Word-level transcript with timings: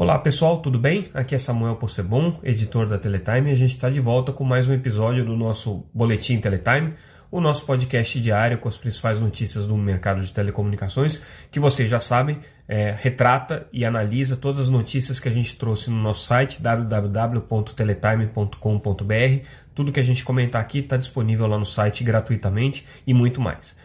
Olá 0.00 0.18
pessoal, 0.18 0.62
tudo 0.62 0.78
bem? 0.78 1.10
Aqui 1.12 1.34
é 1.34 1.38
Samuel 1.38 1.76
Possebon, 1.76 2.40
editor 2.42 2.88
da 2.88 2.96
Teletime, 2.96 3.50
e 3.50 3.52
a 3.52 3.54
gente 3.54 3.74
está 3.74 3.90
de 3.90 4.00
volta 4.00 4.32
com 4.32 4.44
mais 4.44 4.66
um 4.66 4.72
episódio 4.72 5.26
do 5.26 5.36
nosso 5.36 5.84
Boletim 5.92 6.40
Teletime, 6.40 6.94
o 7.30 7.38
nosso 7.38 7.66
podcast 7.66 8.18
diário 8.18 8.56
com 8.56 8.66
as 8.66 8.78
principais 8.78 9.20
notícias 9.20 9.66
do 9.66 9.76
mercado 9.76 10.22
de 10.22 10.32
telecomunicações, 10.32 11.22
que 11.50 11.60
vocês 11.60 11.90
já 11.90 12.00
sabem, 12.00 12.40
é, 12.66 12.96
retrata 12.98 13.66
e 13.70 13.84
analisa 13.84 14.38
todas 14.38 14.62
as 14.62 14.70
notícias 14.70 15.20
que 15.20 15.28
a 15.28 15.32
gente 15.32 15.54
trouxe 15.54 15.90
no 15.90 16.00
nosso 16.00 16.24
site 16.24 16.62
www.teletime.com.br. 16.62 19.44
Tudo 19.74 19.92
que 19.92 20.00
a 20.00 20.02
gente 20.02 20.24
comentar 20.24 20.62
aqui 20.62 20.78
está 20.78 20.96
disponível 20.96 21.46
lá 21.46 21.58
no 21.58 21.66
site 21.66 22.02
gratuitamente 22.02 22.86
e 23.06 23.12
muito 23.12 23.38
mais. 23.38 23.78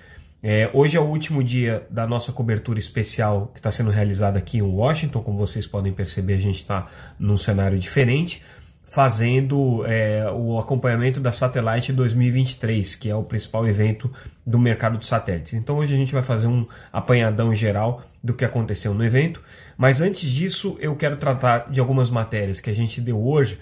É, 0.48 0.70
hoje 0.74 0.96
é 0.96 1.00
o 1.00 1.06
último 1.06 1.44
dia 1.44 1.88
da 1.90 2.06
nossa 2.06 2.32
cobertura 2.32 2.78
especial 2.78 3.48
que 3.48 3.58
está 3.58 3.72
sendo 3.72 3.90
realizada 3.90 4.38
aqui 4.38 4.60
em 4.60 4.62
Washington. 4.62 5.24
Como 5.24 5.40
vocês 5.40 5.66
podem 5.66 5.92
perceber, 5.92 6.36
a 6.36 6.38
gente 6.38 6.60
está 6.60 6.88
num 7.18 7.36
cenário 7.36 7.80
diferente, 7.80 8.44
fazendo 8.86 9.84
é, 9.88 10.30
o 10.32 10.60
acompanhamento 10.60 11.20
da 11.20 11.32
Satellite 11.32 11.92
2023, 11.92 12.94
que 12.94 13.10
é 13.10 13.16
o 13.16 13.24
principal 13.24 13.68
evento 13.68 14.14
do 14.46 14.60
mercado 14.60 15.00
de 15.00 15.08
satélites. 15.08 15.54
Então 15.54 15.78
hoje 15.78 15.96
a 15.96 15.98
gente 15.98 16.14
vai 16.14 16.22
fazer 16.22 16.46
um 16.46 16.68
apanhadão 16.94 17.52
geral 17.52 18.04
do 18.24 18.36
que 18.36 18.46
aconteceu 18.46 18.94
no 18.94 19.04
evento. 19.04 19.42
Mas 19.76 20.00
antes 20.00 20.30
disso, 20.30 20.78
eu 20.80 20.96
quero 20.96 21.18
tratar 21.18 21.72
de 21.72 21.80
algumas 21.80 22.12
matérias 22.12 22.60
que 22.60 22.70
a 22.70 22.76
gente 22.76 23.02
deu 23.02 23.20
hoje 23.20 23.58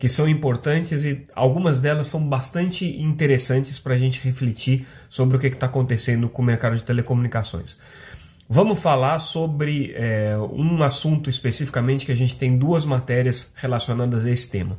que 0.00 0.08
são 0.08 0.26
importantes 0.26 1.04
e 1.04 1.26
algumas 1.34 1.78
delas 1.78 2.06
são 2.06 2.26
bastante 2.26 2.86
interessantes 2.86 3.78
para 3.78 3.94
a 3.94 3.98
gente 3.98 4.18
refletir 4.24 4.86
sobre 5.10 5.36
o 5.36 5.40
que 5.40 5.48
está 5.48 5.66
acontecendo 5.66 6.26
com 6.26 6.40
o 6.40 6.44
mercado 6.44 6.74
de 6.74 6.82
telecomunicações. 6.82 7.78
Vamos 8.48 8.80
falar 8.80 9.18
sobre 9.18 9.92
é, 9.94 10.38
um 10.38 10.82
assunto 10.82 11.28
especificamente 11.28 12.06
que 12.06 12.12
a 12.12 12.16
gente 12.16 12.38
tem 12.38 12.56
duas 12.56 12.86
matérias 12.86 13.52
relacionadas 13.54 14.24
a 14.24 14.30
esse 14.30 14.50
tema, 14.50 14.78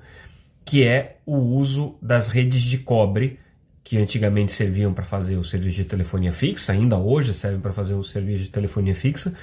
que 0.65 0.83
é 0.83 1.17
o 1.23 1.37
uso 1.37 1.95
das 2.01 2.27
redes 2.27 2.63
de 2.63 2.79
cobre, 2.79 3.39
que 3.83 3.99
antigamente 3.99 4.51
serviam 4.51 4.91
para 4.91 5.05
fazer 5.05 5.37
o 5.37 5.43
serviço 5.43 5.77
de 5.77 5.85
telefonia 5.85 6.33
fixa, 6.33 6.71
ainda 6.73 6.97
hoje 6.97 7.35
servem 7.35 7.61
para 7.61 7.71
fazer 7.71 7.93
o 7.93 8.03
serviço 8.03 8.45
de 8.45 8.49
telefonia 8.49 8.95
fixa, 8.95 9.35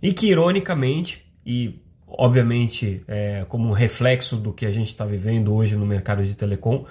e 0.00 0.12
que 0.12 0.28
ironicamente, 0.28 1.26
e 1.44 1.80
obviamente, 2.10 3.02
é, 3.06 3.44
como 3.48 3.68
um 3.68 3.72
reflexo 3.72 4.36
do 4.36 4.52
que 4.52 4.66
a 4.66 4.72
gente 4.72 4.90
está 4.90 5.04
vivendo 5.04 5.54
hoje 5.54 5.76
no 5.76 5.86
mercado 5.86 6.24
de 6.24 6.34
telecom, 6.34 6.86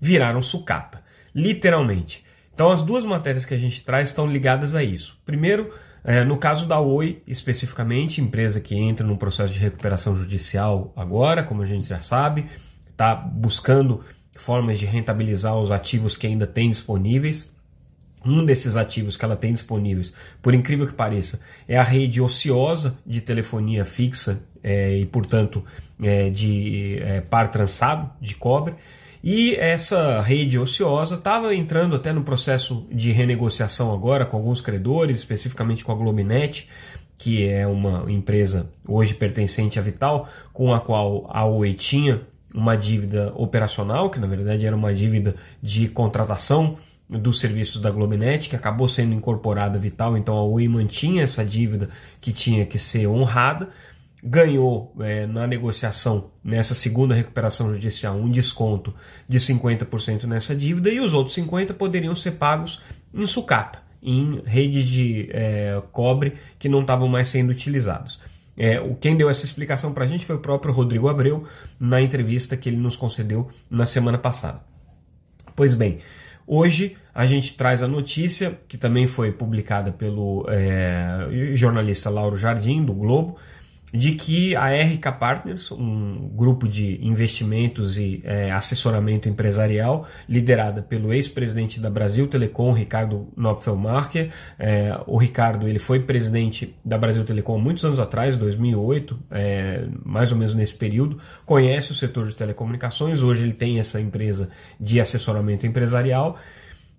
viraram 0.00 0.42
sucata, 0.42 1.02
literalmente. 1.34 2.24
Então, 2.54 2.70
as 2.70 2.82
duas 2.82 3.04
matérias 3.04 3.44
que 3.44 3.54
a 3.54 3.58
gente 3.58 3.84
traz 3.84 4.10
estão 4.10 4.26
ligadas 4.26 4.74
a 4.74 4.82
isso. 4.82 5.18
Primeiro, 5.26 5.72
é, 6.04 6.22
no 6.22 6.36
caso 6.36 6.66
da 6.66 6.78
Oi, 6.78 7.22
especificamente, 7.26 8.20
empresa 8.20 8.60
que 8.60 8.76
entra 8.76 9.06
num 9.06 9.16
processo 9.16 9.52
de 9.52 9.58
recuperação 9.58 10.14
judicial 10.14 10.92
agora, 10.94 11.42
como 11.42 11.62
a 11.62 11.66
gente 11.66 11.86
já 11.86 12.00
sabe, 12.00 12.46
está 12.90 13.14
buscando 13.14 14.04
formas 14.36 14.78
de 14.78 14.86
rentabilizar 14.86 15.56
os 15.56 15.70
ativos 15.70 16.16
que 16.16 16.26
ainda 16.26 16.46
tem 16.46 16.70
disponíveis. 16.70 17.50
Um 18.24 18.44
desses 18.44 18.76
ativos 18.76 19.16
que 19.16 19.24
ela 19.24 19.36
tem 19.36 19.52
disponíveis, 19.52 20.14
por 20.40 20.54
incrível 20.54 20.86
que 20.86 20.94
pareça, 20.94 21.40
é 21.68 21.76
a 21.76 21.82
rede 21.82 22.20
ociosa 22.22 22.96
de 23.04 23.20
telefonia 23.20 23.84
fixa 23.84 24.40
é, 24.64 24.96
e, 24.96 25.04
portanto, 25.04 25.62
é, 26.02 26.30
de 26.30 26.98
é, 27.02 27.20
par 27.20 27.48
trançado 27.48 28.10
de 28.20 28.34
cobre. 28.34 28.74
E 29.22 29.54
essa 29.54 30.20
rede 30.20 30.58
ociosa 30.58 31.14
estava 31.14 31.54
entrando 31.54 31.96
até 31.96 32.12
no 32.12 32.22
processo 32.22 32.86
de 32.90 33.12
renegociação 33.12 33.92
agora 33.92 34.26
com 34.26 34.36
alguns 34.36 34.60
credores, 34.60 35.18
especificamente 35.18 35.84
com 35.84 35.92
a 35.92 35.94
Globinet, 35.94 36.68
que 37.16 37.48
é 37.48 37.66
uma 37.66 38.10
empresa 38.10 38.70
hoje 38.86 39.14
pertencente 39.14 39.78
à 39.78 39.82
Vital, 39.82 40.28
com 40.52 40.74
a 40.74 40.80
qual 40.80 41.26
a 41.30 41.44
Oi 41.46 41.72
tinha 41.72 42.22
uma 42.54 42.76
dívida 42.76 43.32
operacional, 43.34 44.10
que 44.10 44.20
na 44.20 44.26
verdade 44.26 44.66
era 44.66 44.76
uma 44.76 44.92
dívida 44.92 45.34
de 45.62 45.88
contratação 45.88 46.76
dos 47.08 47.40
serviços 47.40 47.80
da 47.80 47.90
Globinet, 47.90 48.48
que 48.48 48.56
acabou 48.56 48.88
sendo 48.88 49.14
incorporada 49.14 49.78
a 49.78 49.80
Vital, 49.80 50.16
então 50.16 50.36
a 50.36 50.44
Oi 50.44 50.68
mantinha 50.68 51.22
essa 51.22 51.44
dívida 51.44 51.88
que 52.20 52.32
tinha 52.32 52.66
que 52.66 52.78
ser 52.78 53.06
honrada, 53.06 53.70
ganhou 54.24 54.94
é, 55.00 55.26
na 55.26 55.46
negociação, 55.46 56.30
nessa 56.42 56.74
segunda 56.74 57.14
recuperação 57.14 57.72
judicial, 57.72 58.16
um 58.16 58.30
desconto 58.30 58.94
de 59.28 59.38
50% 59.38 60.24
nessa 60.24 60.56
dívida 60.56 60.88
e 60.90 60.98
os 60.98 61.12
outros 61.12 61.36
50% 61.36 61.74
poderiam 61.74 62.14
ser 62.14 62.32
pagos 62.32 62.82
em 63.12 63.26
sucata, 63.26 63.82
em 64.02 64.40
redes 64.46 64.86
de 64.86 65.28
é, 65.30 65.82
cobre 65.92 66.38
que 66.58 66.68
não 66.68 66.80
estavam 66.80 67.06
mais 67.06 67.28
sendo 67.28 67.50
utilizados. 67.50 68.18
É, 68.56 68.80
quem 69.00 69.16
deu 69.16 69.28
essa 69.28 69.44
explicação 69.44 69.92
para 69.92 70.04
a 70.04 70.08
gente 70.08 70.24
foi 70.24 70.36
o 70.36 70.40
próprio 70.40 70.72
Rodrigo 70.72 71.08
Abreu 71.08 71.46
na 71.78 72.00
entrevista 72.00 72.56
que 72.56 72.68
ele 72.68 72.76
nos 72.78 72.96
concedeu 72.96 73.50
na 73.68 73.84
semana 73.84 74.16
passada. 74.16 74.60
Pois 75.54 75.74
bem, 75.74 76.00
Hoje 76.46 76.96
a 77.14 77.24
gente 77.24 77.56
traz 77.56 77.82
a 77.82 77.88
notícia, 77.88 78.58
que 78.68 78.76
também 78.76 79.06
foi 79.06 79.32
publicada 79.32 79.90
pelo 79.90 80.44
é, 80.48 81.54
jornalista 81.54 82.10
Lauro 82.10 82.36
Jardim, 82.36 82.84
do 82.84 82.92
Globo, 82.92 83.38
de 83.94 84.10
que 84.16 84.56
a 84.56 84.70
RK 84.70 85.12
Partners, 85.20 85.70
um 85.70 86.28
grupo 86.34 86.66
de 86.66 86.98
investimentos 87.00 87.96
e 87.96 88.20
é, 88.24 88.50
assessoramento 88.50 89.28
empresarial, 89.28 90.08
liderada 90.28 90.82
pelo 90.82 91.12
ex-presidente 91.12 91.78
da 91.78 91.88
Brasil 91.88 92.26
Telecom, 92.26 92.72
Ricardo 92.72 93.28
Knopfelmacher. 93.36 94.32
É, 94.58 95.00
o 95.06 95.16
Ricardo 95.16 95.68
ele 95.68 95.78
foi 95.78 96.00
presidente 96.00 96.74
da 96.84 96.98
Brasil 96.98 97.24
Telecom 97.24 97.56
muitos 97.56 97.84
anos 97.84 98.00
atrás, 98.00 98.36
2008, 98.36 99.16
é, 99.30 99.86
mais 100.04 100.32
ou 100.32 100.38
menos 100.38 100.56
nesse 100.56 100.74
período. 100.74 101.20
Conhece 101.46 101.92
o 101.92 101.94
setor 101.94 102.26
de 102.26 102.34
telecomunicações, 102.34 103.22
hoje 103.22 103.44
ele 103.44 103.52
tem 103.52 103.78
essa 103.78 104.00
empresa 104.00 104.50
de 104.80 105.00
assessoramento 105.00 105.68
empresarial. 105.68 106.36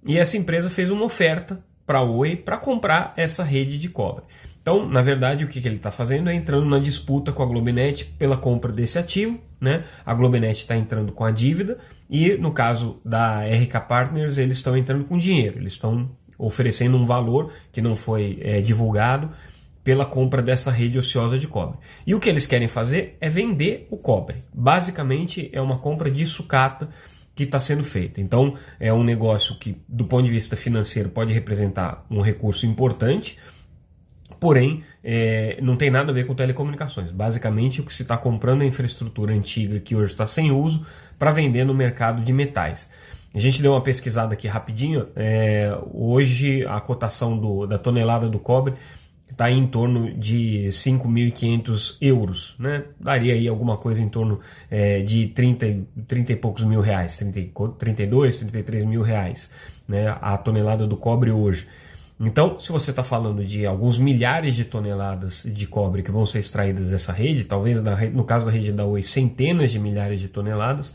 E 0.05 0.17
essa 0.17 0.37
empresa 0.37 0.69
fez 0.69 0.89
uma 0.89 1.03
oferta 1.03 1.61
para 1.85 1.99
a 1.99 2.03
Oi 2.03 2.37
para 2.37 2.57
comprar 2.57 3.13
essa 3.17 3.43
rede 3.43 3.77
de 3.77 3.89
cobre. 3.89 4.23
Então, 4.65 4.89
na 4.89 5.03
verdade, 5.03 5.45
o 5.45 5.47
que, 5.47 5.61
que 5.61 5.67
ele 5.67 5.75
está 5.75 5.91
fazendo 5.91 6.27
é 6.27 6.33
entrando 6.33 6.65
na 6.65 6.79
disputa 6.79 7.31
com 7.31 7.43
a 7.43 7.45
Globinet 7.45 8.03
pela 8.17 8.35
compra 8.35 8.71
desse 8.71 8.97
ativo. 8.97 9.39
Né? 9.61 9.83
A 10.03 10.11
Globinet 10.11 10.59
está 10.59 10.75
entrando 10.75 11.11
com 11.11 11.23
a 11.23 11.29
dívida 11.29 11.77
e, 12.09 12.35
no 12.35 12.51
caso 12.51 12.99
da 13.05 13.41
RK 13.45 13.87
Partners, 13.87 14.39
eles 14.39 14.57
estão 14.57 14.75
entrando 14.75 15.05
com 15.05 15.19
dinheiro. 15.19 15.59
Eles 15.59 15.73
estão 15.73 16.09
oferecendo 16.35 16.97
um 16.97 17.05
valor 17.05 17.53
que 17.71 17.79
não 17.79 17.95
foi 17.95 18.39
é, 18.41 18.59
divulgado 18.59 19.29
pela 19.83 20.03
compra 20.03 20.41
dessa 20.41 20.71
rede 20.71 20.97
ociosa 20.97 21.37
de 21.37 21.47
cobre. 21.47 21.77
E 22.07 22.15
o 22.15 22.19
que 22.19 22.27
eles 22.27 22.47
querem 22.47 22.67
fazer 22.67 23.17
é 23.21 23.29
vender 23.29 23.87
o 23.91 23.97
cobre. 23.97 24.37
Basicamente, 24.51 25.47
é 25.53 25.61
uma 25.61 25.77
compra 25.77 26.09
de 26.09 26.25
sucata 26.25 26.89
que 27.35 27.43
está 27.43 27.59
sendo 27.59 27.83
feita. 27.83 28.19
Então, 28.19 28.55
é 28.79 28.91
um 28.91 29.03
negócio 29.03 29.59
que, 29.59 29.77
do 29.87 30.05
ponto 30.05 30.25
de 30.25 30.31
vista 30.31 30.57
financeiro, 30.57 31.09
pode 31.09 31.31
representar 31.31 32.03
um 32.09 32.21
recurso 32.21 32.65
importante 32.65 33.37
porém 34.39 34.83
é, 35.03 35.57
não 35.61 35.75
tem 35.75 35.89
nada 35.89 36.11
a 36.11 36.13
ver 36.13 36.25
com 36.25 36.33
telecomunicações. 36.33 37.11
Basicamente, 37.11 37.81
o 37.81 37.83
que 37.85 37.93
se 37.93 38.01
está 38.01 38.17
comprando 38.17 38.63
é 38.63 38.65
infraestrutura 38.65 39.33
antiga 39.33 39.79
que 39.79 39.95
hoje 39.95 40.11
está 40.11 40.27
sem 40.27 40.51
uso 40.51 40.85
para 41.17 41.31
vender 41.31 41.63
no 41.63 41.73
mercado 41.73 42.21
de 42.23 42.33
metais. 42.33 42.89
A 43.33 43.39
gente 43.39 43.61
deu 43.61 43.73
uma 43.73 43.81
pesquisada 43.81 44.33
aqui 44.33 44.47
rapidinho. 44.47 45.07
É, 45.15 45.77
hoje 45.93 46.65
a 46.65 46.79
cotação 46.79 47.37
do, 47.37 47.65
da 47.65 47.77
tonelada 47.77 48.29
do 48.29 48.39
cobre 48.39 48.75
está 49.29 49.51
em 49.51 49.67
torno 49.67 50.13
de 50.13 50.67
5.500 50.69 51.97
euros, 51.99 52.55
né? 52.57 52.85
Daria 52.97 53.33
aí 53.33 53.47
alguma 53.47 53.75
coisa 53.75 54.01
em 54.01 54.07
torno 54.07 54.39
é, 54.71 55.01
de 55.01 55.27
30, 55.27 55.85
30 56.07 56.31
e 56.31 56.35
poucos 56.37 56.63
mil 56.63 56.79
reais, 56.79 57.17
30, 57.17 57.51
32, 57.77 58.39
33 58.39 58.85
mil 58.85 59.01
reais, 59.01 59.51
né? 59.85 60.15
A 60.21 60.37
tonelada 60.37 60.87
do 60.87 60.95
cobre 60.95 61.31
hoje. 61.31 61.67
Então, 62.19 62.57
se 62.59 62.71
você 62.71 62.91
está 62.91 63.03
falando 63.03 63.43
de 63.43 63.65
alguns 63.65 63.99
milhares 63.99 64.55
de 64.55 64.63
toneladas 64.63 65.43
de 65.43 65.67
cobre 65.67 66.01
que 66.01 66.11
vão 66.11 66.25
ser 66.25 66.39
extraídas 66.39 66.89
dessa 66.89 67.11
rede, 67.11 67.43
talvez 67.43 67.81
no 68.13 68.23
caso 68.23 68.45
da 68.45 68.51
rede 68.51 68.71
da 68.71 68.85
Oi, 68.85 69.03
centenas 69.03 69.71
de 69.71 69.79
milhares 69.79 70.21
de 70.21 70.29
toneladas, 70.29 70.93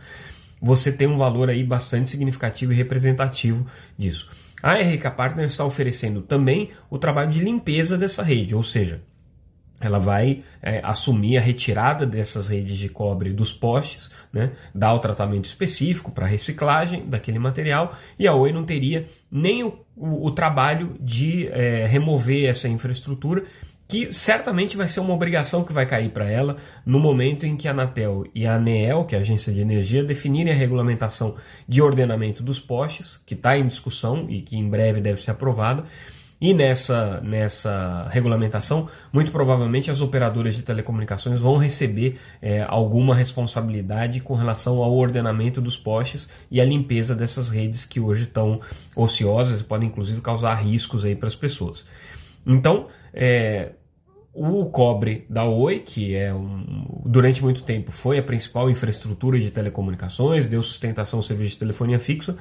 você 0.60 0.90
tem 0.90 1.06
um 1.06 1.18
valor 1.18 1.50
aí 1.50 1.62
bastante 1.62 2.08
significativo 2.08 2.72
e 2.72 2.76
representativo 2.76 3.66
disso. 3.98 4.30
A 4.62 4.74
RK 4.74 5.10
Partners 5.16 5.52
está 5.52 5.64
oferecendo 5.64 6.22
também 6.22 6.70
o 6.88 6.98
trabalho 6.98 7.30
de 7.30 7.40
limpeza 7.40 7.98
dessa 7.98 8.22
rede, 8.22 8.54
ou 8.54 8.62
seja, 8.62 9.02
ela 9.80 9.98
vai 9.98 10.42
é, 10.62 10.80
assumir 10.84 11.38
a 11.38 11.40
retirada 11.40 12.04
dessas 12.06 12.48
redes 12.48 12.76
de 12.76 12.88
cobre 12.88 13.32
dos 13.32 13.52
postes, 13.52 14.10
né, 14.32 14.52
dar 14.74 14.94
o 14.94 14.98
tratamento 14.98 15.46
específico 15.46 16.12
para 16.12 16.26
reciclagem 16.26 17.08
daquele 17.08 17.38
material 17.38 17.96
e 18.18 18.28
a 18.28 18.34
Oi 18.34 18.52
não 18.52 18.64
teria 18.64 19.08
nem 19.30 19.64
o, 19.64 19.80
o, 19.96 20.26
o 20.26 20.30
trabalho 20.30 20.96
de 21.00 21.48
é, 21.48 21.86
remover 21.86 22.48
essa 22.48 22.68
infraestrutura, 22.68 23.44
que 23.88 24.14
certamente 24.14 24.76
vai 24.76 24.88
ser 24.88 25.00
uma 25.00 25.12
obrigação 25.12 25.64
que 25.64 25.72
vai 25.72 25.84
cair 25.84 26.10
para 26.10 26.30
ela 26.30 26.58
no 26.86 27.00
momento 27.00 27.44
em 27.44 27.56
que 27.56 27.66
a 27.66 27.72
Anatel 27.72 28.24
e 28.32 28.46
a 28.46 28.54
ANEEL, 28.54 29.04
que 29.04 29.16
é 29.16 29.18
a 29.18 29.20
Agência 29.20 29.52
de 29.52 29.60
Energia, 29.60 30.04
definirem 30.04 30.52
a 30.52 30.56
regulamentação 30.56 31.34
de 31.66 31.82
ordenamento 31.82 32.40
dos 32.40 32.60
postes, 32.60 33.20
que 33.26 33.34
está 33.34 33.58
em 33.58 33.66
discussão 33.66 34.30
e 34.30 34.42
que 34.42 34.56
em 34.56 34.68
breve 34.68 35.00
deve 35.00 35.20
ser 35.20 35.32
aprovada 35.32 35.84
E 36.40 36.54
nessa, 36.54 37.20
nessa 37.20 38.08
regulamentação, 38.08 38.88
muito 39.12 39.30
provavelmente 39.30 39.90
as 39.90 40.00
operadoras 40.00 40.54
de 40.54 40.62
telecomunicações 40.62 41.38
vão 41.38 41.58
receber 41.58 42.18
é, 42.40 42.62
alguma 42.66 43.14
responsabilidade 43.14 44.20
com 44.20 44.34
relação 44.34 44.78
ao 44.78 44.96
ordenamento 44.96 45.60
dos 45.60 45.76
postes 45.76 46.30
e 46.50 46.58
à 46.58 46.64
limpeza 46.64 47.14
dessas 47.14 47.50
redes 47.50 47.84
que 47.84 48.00
hoje 48.00 48.22
estão 48.22 48.60
ociosas 48.96 49.60
e 49.60 49.64
podem 49.64 49.88
inclusive 49.88 50.22
causar 50.22 50.54
riscos 50.54 51.04
aí 51.04 51.14
para 51.14 51.28
as 51.28 51.34
pessoas. 51.34 51.84
Então, 52.46 52.86
é, 53.12 53.72
o 54.32 54.64
cobre 54.70 55.26
da 55.28 55.44
Oi, 55.44 55.80
que 55.80 56.14
é 56.14 56.32
um, 56.32 57.02
durante 57.04 57.42
muito 57.42 57.64
tempo 57.64 57.90
foi 57.90 58.18
a 58.18 58.22
principal 58.22 58.70
infraestrutura 58.70 59.38
de 59.38 59.50
telecomunicações, 59.50 60.46
deu 60.46 60.62
sustentação 60.62 61.18
ao 61.18 61.22
serviço 61.22 61.52
de 61.52 61.58
telefonia 61.58 61.98
fixa, 61.98 62.36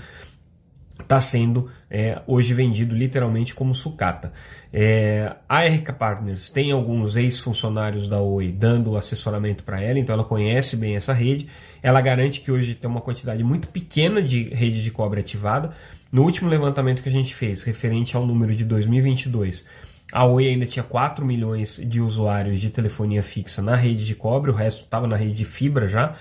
está 1.10 1.20
sendo 1.20 1.72
é, 1.90 2.22
hoje 2.28 2.54
vendido 2.54 2.94
literalmente 2.94 3.56
como 3.56 3.74
sucata. 3.74 4.32
É, 4.72 5.36
a 5.50 5.66
RK 5.66 5.94
Partners 5.94 6.52
tem 6.52 6.72
alguns 6.72 7.16
ex-funcionários 7.16 8.08
da 8.08 8.22
Oi 8.22 8.52
dando 8.52 8.96
assessoramento 8.96 9.64
para 9.64 9.82
ela, 9.82 9.98
então 9.98 10.14
ela 10.14 10.24
conhece 10.24 10.78
bem 10.78 10.96
essa 10.96 11.12
rede. 11.12 11.48
Ela 11.82 12.00
garante 12.00 12.42
que 12.42 12.52
hoje 12.52 12.76
tem 12.76 12.88
uma 12.88 13.02
quantidade 13.02 13.44
muito 13.44 13.70
pequena 13.70 14.22
de 14.22 14.50
rede 14.50 14.84
de 14.84 14.92
cobre 14.92 15.20
ativada. 15.20 15.72
No 16.12 16.22
último 16.22 16.48
levantamento 16.48 17.02
que 17.02 17.10
a 17.10 17.12
gente 17.12 17.34
fez, 17.34 17.64
referente 17.64 18.16
ao 18.16 18.28
número 18.28 18.56
de 18.56 18.64
2022, 18.64 19.66
a 20.14 20.26
Oi 20.28 20.48
ainda 20.48 20.68
tinha 20.68 20.84
4 20.84 21.26
milhões 21.26 21.82
de 21.84 22.00
usuários 22.00 22.62
de 22.62 22.70
telefonia 22.70 23.24
fixa 23.24 23.64
na 23.64 23.76
rede 23.76 24.06
de 24.06 24.14
cobre, 24.14 24.52
o 24.52 24.54
resto 24.54 24.84
estava 24.84 25.08
na 25.08 25.16
rede 25.16 25.34
de 25.34 25.46
fibra 25.46 25.88
já. 25.88 26.16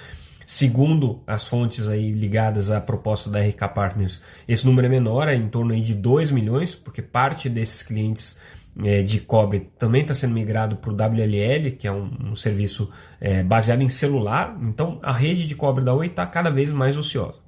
Segundo 0.51 1.23
as 1.27 1.47
fontes 1.47 1.87
aí 1.89 2.11
ligadas 2.11 2.71
à 2.71 2.81
proposta 2.81 3.29
da 3.29 3.39
RK 3.39 3.69
Partners, 3.75 4.23
esse 4.49 4.65
número 4.65 4.87
é 4.87 4.89
menor, 4.89 5.29
é 5.29 5.35
em 5.35 5.47
torno 5.47 5.75
aí 5.75 5.83
de 5.83 5.95
2 5.95 6.31
milhões, 6.31 6.75
porque 6.75 7.03
parte 7.03 7.51
desses 7.51 7.83
clientes 7.83 8.35
é, 8.83 9.03
de 9.03 9.21
cobre 9.21 9.71
também 9.79 10.01
está 10.01 10.15
sendo 10.15 10.33
migrado 10.33 10.77
para 10.77 10.91
o 10.91 10.95
WLL, 10.95 11.73
que 11.79 11.87
é 11.87 11.93
um, 11.93 12.31
um 12.31 12.35
serviço 12.35 12.91
é, 13.21 13.43
baseado 13.43 13.83
em 13.83 13.91
celular. 13.91 14.59
Então 14.63 14.99
a 15.03 15.13
rede 15.13 15.47
de 15.47 15.55
cobre 15.55 15.85
da 15.85 15.93
Oi 15.93 16.07
está 16.07 16.25
cada 16.25 16.49
vez 16.49 16.73
mais 16.73 16.97
ociosa. 16.97 17.41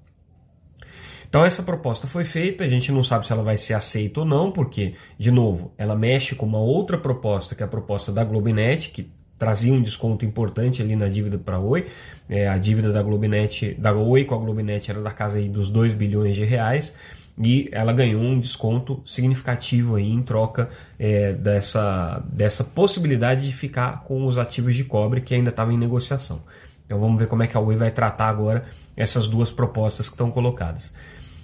Então 1.26 1.43
essa 1.43 1.62
proposta 1.62 2.06
foi 2.06 2.25
feita, 2.25 2.64
a 2.64 2.69
gente 2.69 2.93
não 2.93 3.02
sabe 3.02 3.25
se 3.25 3.32
ela 3.32 3.43
vai 3.43 3.56
ser 3.56 3.73
aceita 3.73 4.20
ou 4.20 4.26
não, 4.26 4.52
porque, 4.52 4.94
de 5.19 5.31
novo, 5.31 5.73
ela 5.79 5.97
mexe 5.97 6.35
com 6.35 6.44
uma 6.44 6.61
outra 6.61 6.99
proposta, 6.99 7.55
que 7.55 7.62
é 7.62 7.67
a 7.67 7.70
proposta 7.70 8.12
da 8.12 8.23
Globinet, 8.23 8.91
que 8.91 9.11
trazia 9.40 9.72
um 9.72 9.81
desconto 9.81 10.26
importante 10.26 10.82
ali 10.82 10.94
na 10.94 11.08
dívida 11.08 11.38
para 11.38 11.56
a 11.56 11.60
Oi. 11.60 11.87
É, 12.28 12.46
a 12.46 12.58
dívida 12.58 12.92
da 12.92 13.02
Globinet, 13.02 13.75
da 13.78 13.94
Oi 13.94 14.26
com 14.26 14.34
a 14.34 14.38
Globinet 14.38 14.90
era 14.90 15.00
da 15.00 15.10
casa 15.10 15.38
aí 15.38 15.48
dos 15.48 15.70
2 15.70 15.94
bilhões 15.94 16.37
de 16.37 16.44
reais 16.44 16.94
e 17.38 17.70
ela 17.72 17.90
ganhou 17.90 18.20
um 18.20 18.38
desconto 18.38 19.02
significativo 19.06 19.96
aí 19.96 20.12
em 20.12 20.22
troca 20.22 20.69
é, 20.98 21.32
dessa, 21.32 22.22
dessa 22.31 22.62
possibilidade 22.62 23.46
de 23.46 23.52
ficar 23.52 24.04
com 24.04 24.26
os 24.26 24.37
ativos 24.37 24.76
de 24.76 24.84
cobre 24.84 25.22
que 25.22 25.34
ainda 25.34 25.48
estavam 25.48 25.72
em 25.72 25.78
negociação. 25.78 26.42
Então 26.84 27.00
vamos 27.00 27.19
ver 27.19 27.26
como 27.26 27.42
é 27.42 27.46
que 27.46 27.56
a 27.56 27.60
Oi 27.60 27.76
vai 27.76 27.90
tratar 27.90 28.28
agora 28.28 28.66
essas 28.94 29.26
duas 29.26 29.50
propostas 29.50 30.06
que 30.06 30.14
estão 30.14 30.31
colocadas. 30.31 30.92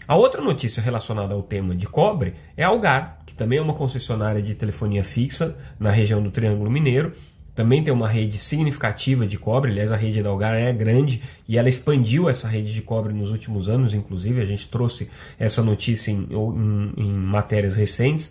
A 0.06 0.16
outra 0.16 0.42
notícia 0.42 0.82
relacionada 0.82 1.32
ao 1.32 1.42
tema 1.42 1.74
de 1.74 1.86
cobre 1.86 2.34
é 2.58 2.62
a 2.62 2.68
Algar, 2.68 3.20
que 3.24 3.34
também 3.34 3.58
é 3.58 3.62
uma 3.62 3.74
concessionária 3.74 4.42
de 4.42 4.54
telefonia 4.54 5.02
fixa 5.02 5.56
na 5.80 5.90
região 5.90 6.22
do 6.22 6.30
Triângulo 6.30 6.70
Mineiro 6.70 7.14
também 7.56 7.82
tem 7.82 7.92
uma 7.92 8.06
rede 8.06 8.36
significativa 8.36 9.26
de 9.26 9.38
cobre, 9.38 9.70
aliás, 9.70 9.90
a 9.90 9.96
rede 9.96 10.22
da 10.22 10.28
Algar 10.28 10.54
é 10.54 10.70
grande 10.74 11.22
e 11.48 11.56
ela 11.56 11.70
expandiu 11.70 12.28
essa 12.28 12.46
rede 12.46 12.72
de 12.72 12.82
cobre 12.82 13.14
nos 13.14 13.30
últimos 13.30 13.70
anos, 13.70 13.94
inclusive, 13.94 14.42
a 14.42 14.44
gente 14.44 14.68
trouxe 14.68 15.10
essa 15.38 15.62
notícia 15.62 16.10
em, 16.10 16.28
em, 16.30 16.92
em 16.98 17.12
matérias 17.12 17.74
recentes. 17.74 18.30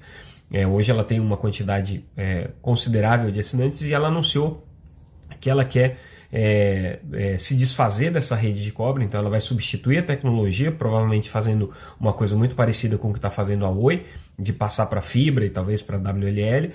É, 0.53 0.67
hoje 0.67 0.91
ela 0.91 1.03
tem 1.03 1.19
uma 1.19 1.35
quantidade 1.35 2.05
é, 2.15 2.51
considerável 2.61 3.31
de 3.31 3.39
assinantes 3.39 3.81
e 3.81 3.91
ela 3.91 4.09
anunciou 4.09 4.63
que 5.41 5.49
ela 5.49 5.65
quer 5.65 5.97
é, 6.31 6.99
é, 7.13 7.37
se 7.39 7.55
desfazer 7.55 8.11
dessa 8.11 8.35
rede 8.35 8.63
de 8.63 8.71
cobre, 8.71 9.03
então 9.03 9.19
ela 9.19 9.29
vai 9.29 9.41
substituir 9.41 9.97
a 9.97 10.03
tecnologia, 10.03 10.71
provavelmente 10.71 11.31
fazendo 11.31 11.73
uma 11.99 12.13
coisa 12.13 12.35
muito 12.35 12.53
parecida 12.53 12.95
com 12.95 13.09
o 13.09 13.11
que 13.11 13.17
está 13.17 13.31
fazendo 13.31 13.65
a 13.65 13.71
Oi, 13.71 14.05
de 14.37 14.53
passar 14.53 14.85
para 14.85 15.01
fibra 15.01 15.45
e 15.45 15.49
talvez 15.49 15.81
para 15.81 15.97
WLL, 15.97 16.71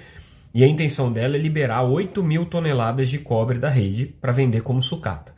e 0.52 0.64
a 0.64 0.66
intenção 0.68 1.12
dela 1.12 1.36
é 1.36 1.38
liberar 1.38 1.82
8 1.82 2.22
mil 2.22 2.46
toneladas 2.46 3.08
de 3.08 3.18
cobre 3.18 3.58
da 3.58 3.68
rede 3.68 4.06
para 4.06 4.32
vender 4.32 4.62
como 4.62 4.82
sucata. 4.82 5.32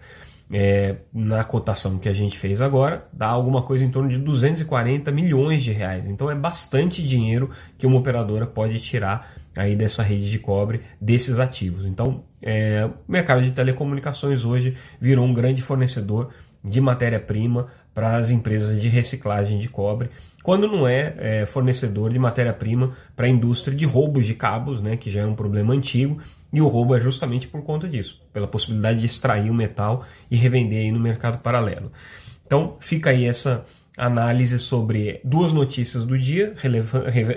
É, 0.54 0.96
na 1.12 1.42
cotação 1.44 1.98
que 1.98 2.08
a 2.08 2.12
gente 2.12 2.38
fez 2.38 2.60
agora, 2.60 3.06
dá 3.10 3.26
alguma 3.26 3.62
coisa 3.62 3.84
em 3.84 3.90
torno 3.90 4.10
de 4.10 4.18
240 4.18 5.10
milhões 5.10 5.62
de 5.62 5.72
reais. 5.72 6.06
Então 6.06 6.30
é 6.30 6.34
bastante 6.34 7.02
dinheiro 7.02 7.50
que 7.78 7.86
uma 7.86 7.98
operadora 7.98 8.46
pode 8.46 8.78
tirar 8.80 9.34
aí 9.56 9.76
dessa 9.76 10.02
rede 10.02 10.30
de 10.30 10.38
cobre, 10.38 10.82
desses 11.00 11.38
ativos. 11.38 11.86
Então, 11.86 12.24
é, 12.40 12.86
o 12.86 13.12
mercado 13.12 13.42
de 13.42 13.52
telecomunicações 13.52 14.44
hoje 14.44 14.76
virou 15.00 15.24
um 15.24 15.32
grande 15.32 15.62
fornecedor 15.62 16.32
de 16.64 16.80
matéria-prima 16.80 17.68
para 17.94 18.16
as 18.16 18.30
empresas 18.30 18.80
de 18.80 18.88
reciclagem 18.88 19.58
de 19.58 19.68
cobre 19.68 20.10
quando 20.42 20.66
não 20.66 20.88
é, 20.88 21.14
é 21.18 21.46
fornecedor 21.46 22.12
de 22.12 22.18
matéria-prima 22.18 22.96
para 23.14 23.26
a 23.26 23.28
indústria 23.28 23.76
de 23.76 23.86
roubos 23.86 24.26
de 24.26 24.34
cabos, 24.34 24.82
né, 24.82 24.96
que 24.96 25.10
já 25.10 25.22
é 25.22 25.26
um 25.26 25.36
problema 25.36 25.72
antigo, 25.72 26.20
e 26.52 26.60
o 26.60 26.66
roubo 26.66 26.96
é 26.96 27.00
justamente 27.00 27.46
por 27.46 27.62
conta 27.62 27.88
disso, 27.88 28.20
pela 28.32 28.46
possibilidade 28.46 29.00
de 29.00 29.06
extrair 29.06 29.48
o 29.48 29.54
metal 29.54 30.04
e 30.30 30.36
revender 30.36 30.80
aí 30.80 30.90
no 30.90 30.98
mercado 30.98 31.38
paralelo. 31.38 31.92
Então 32.44 32.76
fica 32.80 33.10
aí 33.10 33.24
essa 33.24 33.64
análise 33.96 34.58
sobre 34.58 35.20
duas 35.22 35.52
notícias 35.52 36.04
do 36.04 36.18
dia 36.18 36.54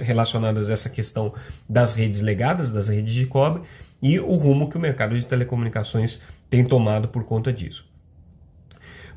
relacionadas 0.01 0.69
a 0.69 0.73
essa 0.73 0.89
questão 0.89 1.33
das 1.69 1.93
redes 1.93 2.21
legadas, 2.21 2.71
das 2.71 2.87
redes 2.87 3.13
de 3.13 3.25
cobre, 3.25 3.61
e 4.01 4.19
o 4.19 4.35
rumo 4.35 4.69
que 4.69 4.77
o 4.77 4.81
mercado 4.81 5.15
de 5.15 5.25
telecomunicações 5.25 6.21
tem 6.49 6.65
tomado 6.65 7.07
por 7.07 7.23
conta 7.23 7.53
disso. 7.53 7.87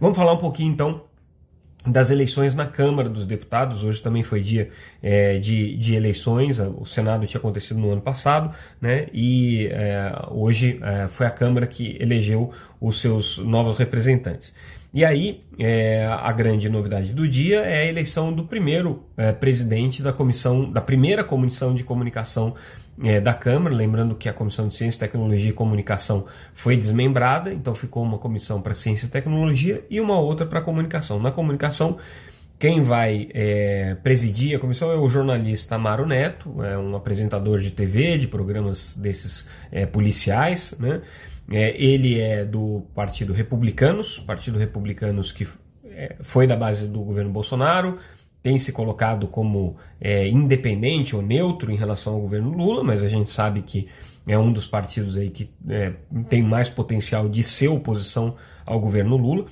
Vamos 0.01 0.17
falar 0.17 0.33
um 0.33 0.39
pouquinho 0.39 0.73
então 0.73 1.08
das 1.91 2.11
eleições 2.11 2.55
na 2.55 2.67
Câmara 2.67 3.09
dos 3.09 3.27
Deputados. 3.27 3.83
Hoje 3.83 4.03
também 4.03 4.23
foi 4.23 4.41
dia 4.41 4.71
é, 5.03 5.39
de, 5.39 5.77
de 5.77 5.95
eleições, 5.95 6.59
o 6.59 6.85
Senado 6.85 7.27
tinha 7.27 7.39
acontecido 7.39 7.79
no 7.81 7.91
ano 7.91 8.01
passado, 8.01 8.55
né? 8.81 9.07
E 9.13 9.69
é, 9.71 10.13
hoje 10.31 10.79
é, 10.83 11.09
foi 11.09 11.27
a 11.27 11.31
Câmara 11.31 11.67
que 11.67 11.97
elegeu 12.01 12.53
os 12.81 13.01
seus 13.01 13.39
novos 13.39 13.77
representantes. 13.77 14.53
E 14.93 15.05
aí, 15.05 15.45
é, 15.59 16.07
a 16.07 16.33
grande 16.33 16.69
novidade 16.69 17.13
do 17.13 17.29
dia 17.29 17.61
é 17.61 17.83
a 17.83 17.87
eleição 17.87 18.33
do 18.33 18.45
primeiro 18.45 19.05
é, 19.17 19.33
presidente 19.33 20.03
da 20.03 20.13
comissão, 20.13 20.71
da 20.71 20.81
primeira 20.81 21.23
comissão 21.23 21.75
de 21.75 21.85
comunicação 21.85 22.55
é, 23.03 23.21
da 23.21 23.35
Câmara, 23.35 23.75
lembrando 23.75 24.15
que 24.15 24.29
a 24.29 24.33
Comissão 24.33 24.69
de 24.69 24.77
Ciência, 24.77 25.01
Tecnologia 25.01 25.51
e 25.51 25.53
Comunicação 25.53 26.27
foi 26.55 26.77
desmembrada, 26.77 27.53
então 27.53 27.75
ficou 27.75 28.03
uma 28.03 28.19
comissão 28.19 28.61
para 28.61 28.75
Ciência 28.75 29.07
e 29.07 29.09
Tecnologia 29.09 29.85
e 29.89 30.01
uma 30.01 30.19
outra 30.19 30.45
para 30.47 30.61
Comunicação. 30.61 31.21
Na 31.21 31.31
Comunicação, 31.31 31.99
quem 32.59 32.83
vai 32.83 33.29
é, 33.33 33.95
presidir 34.03 34.57
a 34.57 34.59
comissão 34.59 34.91
é 34.91 34.97
o 34.97 35.09
jornalista 35.09 35.77
Amaro 35.77 36.07
Neto, 36.07 36.63
é 36.65 36.77
um 36.77 36.97
apresentador 36.97 37.61
de 37.61 37.71
TV, 37.71 38.19
de 38.19 38.27
programas 38.27 38.97
desses 38.97 39.49
é, 39.71 39.87
policiais, 39.87 40.75
né? 40.79 41.01
É, 41.51 41.83
ele 41.83 42.21
é 42.21 42.45
do 42.45 42.83
Partido 42.95 43.33
Republicanos, 43.33 44.19
Partido 44.19 44.59
Republicanos 44.59 45.33
que 45.33 45.49
é, 45.85 46.17
foi 46.21 46.47
da 46.47 46.55
base 46.55 46.87
do 46.87 47.01
governo 47.01 47.31
Bolsonaro, 47.31 47.99
tem 48.49 48.59
se 48.59 48.73
colocado 48.73 49.29
como 49.29 49.77
é, 50.01 50.27
independente 50.27 51.15
ou 51.15 51.21
neutro 51.21 51.71
em 51.71 51.77
relação 51.77 52.15
ao 52.15 52.21
governo 52.21 52.51
Lula, 52.57 52.83
mas 52.83 53.03
a 53.03 53.09
gente 53.09 53.29
sabe 53.29 53.61
que 53.61 53.87
é 54.27 54.39
um 54.39 54.51
dos 54.51 54.67
partidos 54.67 55.19
aí 55.19 55.29
que 55.29 55.51
é, 55.69 55.93
tem 56.31 56.43
mais 56.43 56.71
potencial 56.71 57.29
de 57.29 57.43
ser 57.43 57.69
oposição 57.69 58.37
ao 58.65 58.81
governo 58.81 59.19
Lula. 59.19 59.45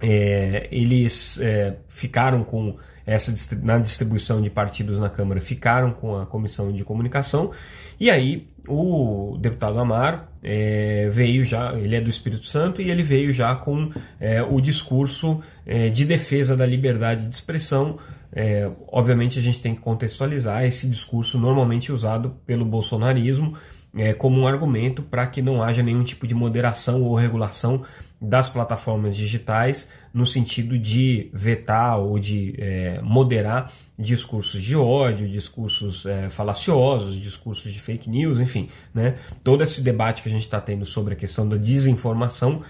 É, 0.00 0.68
eles 0.70 1.40
é, 1.40 1.78
ficaram 1.88 2.44
com 2.44 2.76
essa 3.04 3.34
na 3.60 3.78
distribuição 3.78 4.40
de 4.40 4.50
partidos 4.50 5.00
na 5.00 5.10
Câmara, 5.10 5.40
ficaram 5.40 5.90
com 5.90 6.16
a 6.16 6.26
comissão 6.26 6.70
de 6.70 6.84
comunicação 6.84 7.50
e 7.98 8.10
aí 8.10 8.48
o 8.68 9.36
deputado 9.40 9.78
Amaro 9.78 10.20
é, 10.42 11.08
veio 11.10 11.44
já, 11.44 11.74
ele 11.74 11.96
é 11.96 12.00
do 12.00 12.10
Espírito 12.10 12.46
Santo 12.46 12.82
e 12.82 12.90
ele 12.90 13.02
veio 13.02 13.32
já 13.32 13.54
com 13.54 13.90
é, 14.20 14.42
o 14.42 14.60
discurso 14.60 15.40
é, 15.64 15.88
de 15.88 16.04
defesa 16.04 16.56
da 16.56 16.66
liberdade 16.66 17.26
de 17.26 17.34
expressão. 17.34 17.98
É, 18.32 18.70
obviamente 18.88 19.38
a 19.38 19.42
gente 19.42 19.60
tem 19.60 19.74
que 19.74 19.80
contextualizar 19.80 20.64
esse 20.64 20.86
discurso 20.86 21.38
normalmente 21.38 21.92
usado 21.92 22.36
pelo 22.44 22.64
bolsonarismo 22.64 23.56
é, 23.96 24.12
como 24.12 24.40
um 24.40 24.46
argumento 24.46 25.02
para 25.02 25.26
que 25.26 25.40
não 25.40 25.62
haja 25.62 25.82
nenhum 25.82 26.04
tipo 26.04 26.26
de 26.26 26.34
moderação 26.34 27.02
ou 27.02 27.14
regulação 27.14 27.82
das 28.20 28.48
plataformas 28.48 29.16
digitais 29.16 29.88
no 30.12 30.26
sentido 30.26 30.78
de 30.78 31.30
vetar 31.32 31.98
ou 31.98 32.18
de 32.18 32.54
é, 32.58 33.00
moderar 33.02 33.72
discursos 33.98 34.62
de 34.62 34.76
ódio, 34.76 35.28
discursos 35.28 36.04
é, 36.04 36.28
falaciosos, 36.28 37.18
discursos 37.20 37.72
de 37.72 37.80
fake 37.80 38.10
news, 38.10 38.38
enfim, 38.38 38.68
né? 38.92 39.18
todo 39.42 39.62
esse 39.62 39.80
debate 39.80 40.22
que 40.22 40.28
a 40.28 40.32
gente 40.32 40.44
está 40.44 40.60
tendo 40.60 40.84
sobre 40.84 41.14
a 41.14 41.16
questão 41.16 41.48
da 41.48 41.56
desinformação 41.56 42.62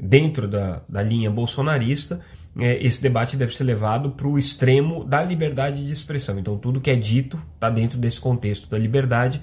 dentro 0.00 0.48
da, 0.48 0.82
da 0.88 1.02
linha 1.02 1.30
bolsonarista 1.30 2.20
é, 2.58 2.84
esse 2.84 3.00
debate 3.00 3.36
deve 3.36 3.54
ser 3.54 3.64
levado 3.64 4.10
para 4.10 4.26
o 4.26 4.38
extremo 4.38 5.04
da 5.04 5.22
liberdade 5.22 5.86
de 5.86 5.92
expressão. 5.92 6.38
Então, 6.38 6.58
tudo 6.58 6.80
que 6.80 6.90
é 6.90 6.96
dito 6.96 7.40
está 7.54 7.70
dentro 7.70 7.98
desse 7.98 8.20
contexto 8.20 8.68
da 8.68 8.78
liberdade, 8.78 9.40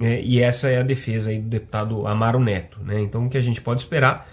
é, 0.00 0.22
e 0.22 0.40
essa 0.40 0.68
é 0.68 0.78
a 0.78 0.82
defesa 0.82 1.30
aí 1.30 1.40
do 1.40 1.48
deputado 1.48 2.06
Amaro 2.06 2.38
Neto. 2.38 2.80
Né? 2.82 3.00
Então, 3.00 3.26
o 3.26 3.30
que 3.30 3.36
a 3.36 3.42
gente 3.42 3.60
pode 3.60 3.82
esperar 3.82 4.28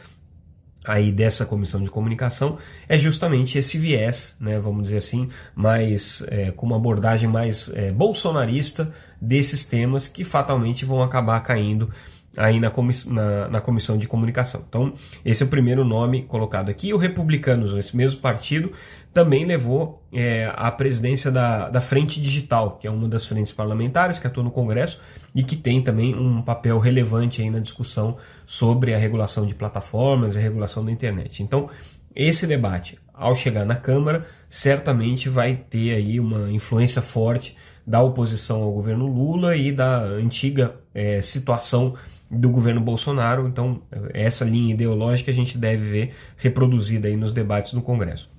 aí 0.90 1.12
dessa 1.12 1.46
comissão 1.46 1.84
de 1.84 1.90
comunicação 1.90 2.58
é 2.88 2.98
justamente 2.98 3.60
esse 3.60 3.78
viés, 3.78 4.36
né, 4.40 4.60
vamos 4.60 4.84
dizer 4.86 4.98
assim, 4.98 5.30
mais 5.54 6.24
é, 6.28 6.50
com 6.50 6.66
uma 6.66 6.78
abordagem 6.78 7.30
mais 7.30 7.70
é, 7.76 7.92
bolsonarista 7.92 8.92
desses 9.22 9.64
temas 9.66 10.08
que 10.08 10.24
fatalmente 10.24 10.86
vão 10.86 11.04
acabar 11.04 11.40
caindo 11.42 11.92
aí 12.36 12.60
na, 12.60 12.72
comiss 12.72 13.06
na, 13.06 13.48
na, 13.50 13.62
comissão 13.62 13.98
de 13.98 14.08
comunicação. 14.08 14.64
Então, 14.68 14.94
esse 15.24 15.44
é 15.44 15.46
o 15.46 15.50
primeiro 15.50 15.84
nome 15.84 16.24
colocado 16.24 16.70
aqui. 16.70 16.94
O 16.94 16.98
Republicanos, 16.98 17.76
esse 17.76 17.96
mesmo 17.96 18.20
partido, 18.20 18.72
também 19.14 19.46
levou 19.46 20.04
é, 20.14 20.52
a 20.56 20.72
presidência 20.72 21.32
da, 21.32 21.70
da 21.70 21.82
Frente 21.82 22.22
Digital, 22.22 22.78
que 22.78 22.88
é 22.88 22.92
uma 22.92 23.08
das 23.08 23.26
frentes 23.26 23.52
parlamentares 23.52 24.20
que 24.20 24.28
atua 24.28 24.44
no 24.44 24.52
Congresso 24.52 25.00
e 25.34 25.44
que 25.44 25.56
tem 25.56 25.82
também 25.82 26.16
um 26.16 26.42
papel 26.42 26.80
relevante 26.80 27.42
aí 27.42 27.50
na 27.50 27.60
discussão 27.60 28.18
sobre 28.46 28.94
a 28.94 28.98
regulação 28.98 29.46
de 29.46 29.56
plataformas 29.56 30.36
e 30.36 30.38
a 30.38 30.42
regulação 30.42 30.84
da 30.86 30.92
internet. 30.92 31.42
Então, 31.42 31.70
esse 32.16 32.46
debate, 32.46 32.98
ao 33.14 33.36
chegar 33.36 33.66
na 33.66 33.76
Câmara, 33.76 34.28
certamente 34.50 35.30
vai 35.30 35.56
ter 35.56 35.96
aí 35.96 36.20
uma 36.20 36.52
influência 36.52 37.02
forte 37.02 37.56
da 37.86 38.02
oposição 38.02 38.62
ao 38.62 38.72
governo 38.72 39.08
Lula 39.08 39.56
e 39.56 39.72
da 39.72 40.02
antiga 40.02 40.76
é, 40.94 41.22
situação 41.22 41.96
do 42.30 42.50
governo 42.50 42.82
Bolsonaro. 42.82 43.48
Então, 43.48 43.82
essa 44.14 44.46
linha 44.46 44.74
ideológica 44.74 45.32
a 45.32 45.34
gente 45.34 45.58
deve 45.58 45.84
ver 45.84 46.16
reproduzida 46.38 47.08
aí 47.08 47.16
nos 47.16 47.32
debates 47.32 47.74
do 47.74 47.82
Congresso. 47.82 48.30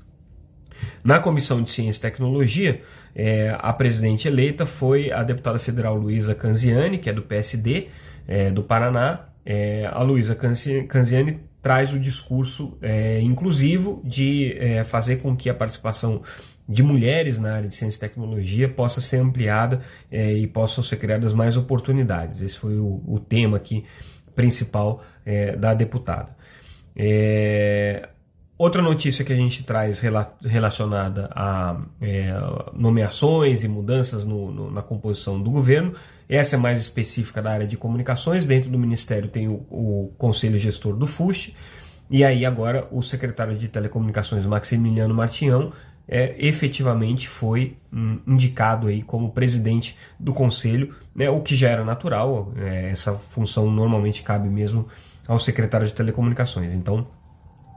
Na 1.03 1.19
Comissão 1.19 1.63
de 1.63 1.71
Ciência 1.71 1.99
e 1.99 2.03
Tecnologia, 2.03 2.83
é, 3.15 3.57
a 3.59 3.73
presidente 3.73 4.29
eleita 4.29 4.67
foi 4.67 5.11
a 5.11 5.23
deputada 5.23 5.59
federal 5.59 5.97
Luísa 5.97 6.35
Canziani, 6.35 6.99
que 6.99 7.11
é 7.11 7.13
do 7.13 7.23
PSD 7.23 7.89
é, 8.29 8.51
do 8.51 8.63
Paraná. 8.63 9.27
É, 9.45 9.89
a 9.91 10.03
Luísa 10.03 10.35
Canziani 10.35 11.41
traz 11.63 11.93
o 11.93 11.99
discurso 11.99 12.79
é, 12.81 13.21
inclusivo 13.21 14.01
de 14.05 14.57
é, 14.59 14.85
fazer 14.85 15.17
com 15.17 15.37
que 15.37 15.51
a 15.51 15.55
participação 15.55 16.23
de 16.69 16.83
mulheres 16.83 17.39
na 17.39 17.55
área 17.55 17.69
de 17.69 17.75
ciência 17.75 17.99
e 17.99 18.01
tecnologia 18.01 18.69
possa 18.69 19.01
ser 19.01 19.17
ampliada 19.17 19.83
é, 20.11 20.33
e 20.33 20.47
possam 20.47 20.85
ser 20.85 20.97
criadas 20.97 21.33
mais 21.33 21.57
oportunidades. 21.57 22.41
Esse 22.41 22.57
foi 22.57 22.79
o, 22.79 23.03
o 23.07 23.19
tema 23.19 23.57
aqui 23.57 23.85
principal 24.35 25.03
da 25.59 25.75
deputada. 25.75 26.35
É, 26.97 28.09
outra 28.61 28.83
notícia 28.83 29.25
que 29.25 29.33
a 29.33 29.37
gente 29.37 29.63
traz 29.63 29.99
rela 30.01 30.35
relacionada 30.45 31.31
a 31.35 31.81
é, 31.99 32.31
nomeações 32.75 33.65
e 33.65 33.69
mudanças 33.69 34.27
no, 34.27 34.53
no, 34.53 34.71
na 34.71 34.83
composição 34.83 35.43
do 35.43 35.51
governo, 35.51 35.95
essa 36.29 36.57
é 36.57 36.59
mais 36.59 36.79
específica 36.79 37.41
da 37.41 37.51
área 37.51 37.67
de 37.67 37.79
comunicações. 37.79 38.45
Dentro 38.45 38.71
do 38.71 38.79
Ministério 38.79 39.31
tem 39.31 39.49
o, 39.49 39.65
o 39.71 40.13
Conselho 40.19 40.59
Gestor 40.59 40.95
do 40.95 41.07
FUSH, 41.07 41.55
e 42.11 42.23
aí 42.23 42.45
agora 42.45 42.87
o 42.93 43.01
secretário 43.01 43.57
de 43.57 43.67
Telecomunicações, 43.67 44.45
Maximiliano 44.45 45.15
Martião, 45.15 45.73
é, 46.07 46.35
efetivamente 46.39 47.31
foi 47.31 47.79
hum, 47.91 48.19
indicado 48.27 48.89
aí 48.89 49.01
como 49.01 49.31
presidente 49.31 49.97
do 50.19 50.35
conselho, 50.35 50.95
né, 51.15 51.31
o 51.31 51.41
que 51.41 51.57
já 51.57 51.71
era 51.71 51.85
natural, 51.85 52.53
é, 52.59 52.91
essa 52.91 53.15
função 53.15 53.71
normalmente 53.71 54.23
cabe 54.23 54.51
mesmo 54.51 54.87
ao 55.27 55.39
secretário 55.39 55.87
de 55.87 55.95
telecomunicações. 55.95 56.75
Então, 56.75 57.07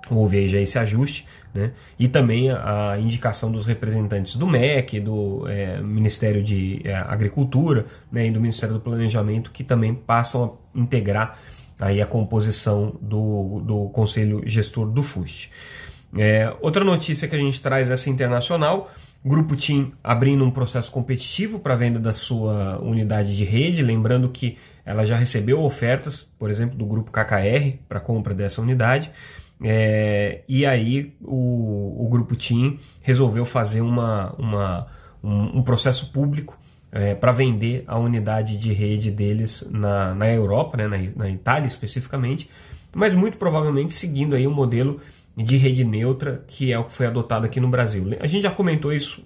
houve 0.10 0.38
aí 0.38 0.48
já 0.48 0.60
esse 0.60 0.78
ajuste, 0.78 1.28
né, 1.54 1.72
e 2.00 2.08
também 2.08 2.50
a, 2.50 2.92
a 2.92 3.00
indicação 3.00 3.52
dos 3.52 3.66
representantes 3.66 4.36
do 4.36 4.48
MEC, 4.48 5.00
do 5.00 5.48
é, 5.48 5.80
Ministério 5.82 6.44
de 6.44 6.82
é, 6.84 6.96
Agricultura 6.96 7.86
né, 8.12 8.28
e 8.28 8.32
do 8.32 8.42
Ministério 8.42 8.76
do 8.76 8.82
Planejamento, 8.82 9.52
que 9.52 9.64
também 9.64 9.94
passam 9.94 10.58
a 10.76 10.80
integrar 10.80 11.40
aí 11.80 12.02
a 12.02 12.06
composição 12.06 12.96
do, 13.02 13.62
do 13.66 13.90
conselho 13.90 14.42
gestor 14.46 14.90
do 14.90 15.04
FUST. 15.04 15.52
É, 16.16 16.54
outra 16.62 16.84
notícia 16.84 17.28
que 17.28 17.36
a 17.36 17.40
gente 17.40 17.62
traz 17.62 17.90
essa 17.90 18.10
internacional, 18.10 18.92
Grupo 19.26 19.56
TIM 19.56 19.94
abrindo 20.04 20.44
um 20.44 20.52
processo 20.52 20.92
competitivo 20.92 21.58
para 21.58 21.76
venda 21.76 21.98
da 21.98 22.12
sua 22.12 22.78
unidade 22.82 23.38
de 23.38 23.46
rede, 23.46 23.82
lembrando 23.82 24.28
que 24.30 24.58
ela 24.86 25.06
já 25.06 25.16
recebeu 25.16 25.62
ofertas, 25.62 26.28
por 26.38 26.50
exemplo, 26.50 26.78
do 26.78 26.86
Grupo 26.86 27.10
KKR 27.10 27.78
para 27.88 28.02
compra 28.02 28.34
dessa 28.34 28.62
unidade. 28.62 29.10
É, 29.64 30.44
e 30.48 30.66
aí 30.66 31.14
o, 31.22 32.06
o 32.06 32.10
Grupo 32.10 32.36
TIM 32.36 32.80
resolveu 33.02 33.46
fazer 33.46 33.80
uma, 33.80 34.34
uma 34.38 34.88
um, 35.24 35.60
um, 35.60 35.64
processo 35.64 36.12
público 36.12 36.60
é, 36.92 37.16
para 37.16 37.32
vender 37.32 37.84
a 37.88 37.98
unidade 37.98 38.58
de 38.58 38.74
rede 38.74 39.10
deles 39.10 39.66
na, 39.72 40.14
na 40.14 40.30
Europa, 40.30 40.76
né, 40.76 40.88
na, 40.88 40.98
na 41.16 41.30
Itália 41.30 41.68
especificamente, 41.68 42.50
mas 42.94 43.14
muito 43.14 43.38
provavelmente 43.38 43.96
seguindo 43.96 44.36
aí 44.36 44.46
um 44.46 44.54
modelo 44.54 45.00
de 45.36 45.58
rede 45.58 45.84
neutra, 45.84 46.44
que 46.46 46.72
é 46.72 46.78
o 46.78 46.84
que 46.84 46.94
foi 46.94 47.08
adotado 47.08 47.46
aqui 47.46 47.60
no 47.60 47.70
Brasil. 47.70 48.06
A 48.20 48.28
gente 48.28 48.44
já 48.44 48.52
comentou 48.52 48.92
isso 48.92 49.26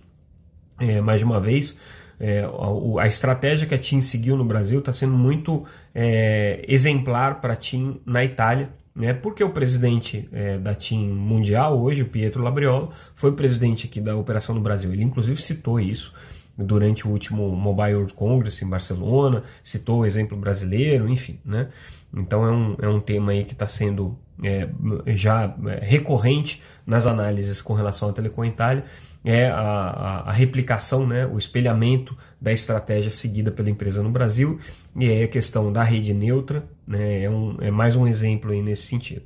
é, 0.80 1.02
mais 1.02 1.20
de 1.20 1.26
uma 1.26 1.40
vez. 1.40 1.78
É, 2.20 2.42
a, 2.42 3.02
a, 3.02 3.08
estratégia 3.08 3.68
que 3.68 3.76
a 3.76 3.78
TIM 3.78 4.02
seguiu 4.02 4.38
no 4.38 4.46
Brasil 4.46 4.80
está 4.80 4.94
sendo 4.94 5.14
muito 5.14 5.66
é, 5.94 6.64
exemplar 6.68 7.42
para 7.42 7.54
a 7.54 7.56
TIM 7.56 8.00
na 8.06 8.24
Itália, 8.24 8.70
né? 8.98 9.14
porque 9.14 9.44
o 9.44 9.52
presidente 9.52 10.28
é, 10.34 10.58
da 10.58 10.74
TIM 10.74 11.08
mundial 11.08 11.80
hoje, 11.80 12.02
o 12.02 12.08
Pietro 12.08 12.42
Labriolo, 12.44 12.92
foi 13.16 13.30
o 13.30 13.34
presidente 13.34 13.86
aqui 13.86 14.02
da 14.02 14.16
operação 14.16 14.56
no 14.56 14.62
Brasil. 14.62 14.92
Ele 14.92 15.04
inclusive 15.04 15.40
citou 15.42 15.80
isso 15.80 16.14
durante 16.58 17.08
o 17.08 17.12
último 17.12 17.56
Mobile 17.56 17.94
World 17.94 18.14
Congress 18.14 18.66
em 18.66 18.68
Barcelona, 18.68 19.44
citou 19.64 20.00
o 20.00 20.06
exemplo 20.06 20.36
brasileiro, 20.36 21.08
enfim, 21.08 21.40
né? 21.46 21.70
Então 22.12 22.44
é 22.44 22.52
um, 22.52 22.76
é 22.82 22.90
um 22.90 23.00
tema 23.00 23.32
aí 23.32 23.44
que 23.44 23.54
está 23.54 23.68
sendo 23.68 24.18
é, 24.44 24.68
já 25.16 25.56
é, 25.68 25.86
recorrente 25.86 26.64
nas 26.86 27.06
análises 27.06 27.62
com 27.62 27.74
relação 27.74 28.10
à 28.10 28.14
Telecom 28.14 28.46
Itália, 28.46 28.86
é 29.30 29.50
a, 29.50 29.60
a, 29.60 30.30
a, 30.30 30.32
replicação, 30.32 31.06
né, 31.06 31.26
o 31.26 31.38
espelhamento 31.38 32.18
da 32.40 32.54
estratégia 32.54 33.12
seguida 33.12 33.52
pela 33.52 33.70
empresa 33.70 34.02
no 34.02 34.10
Brasil, 34.10 34.58
e 34.96 35.10
aí 35.10 35.22
a 35.22 35.28
questão 35.28 35.70
da 35.70 35.84
rede 35.84 36.14
neutra 36.14 36.64
né, 36.88 37.24
é, 37.24 37.30
um, 37.30 37.58
é 37.60 37.70
mais 37.70 37.94
um 37.98 38.08
exemplo 38.08 38.54
aí 38.54 38.62
nesse 38.62 38.84
sentido. 38.84 39.24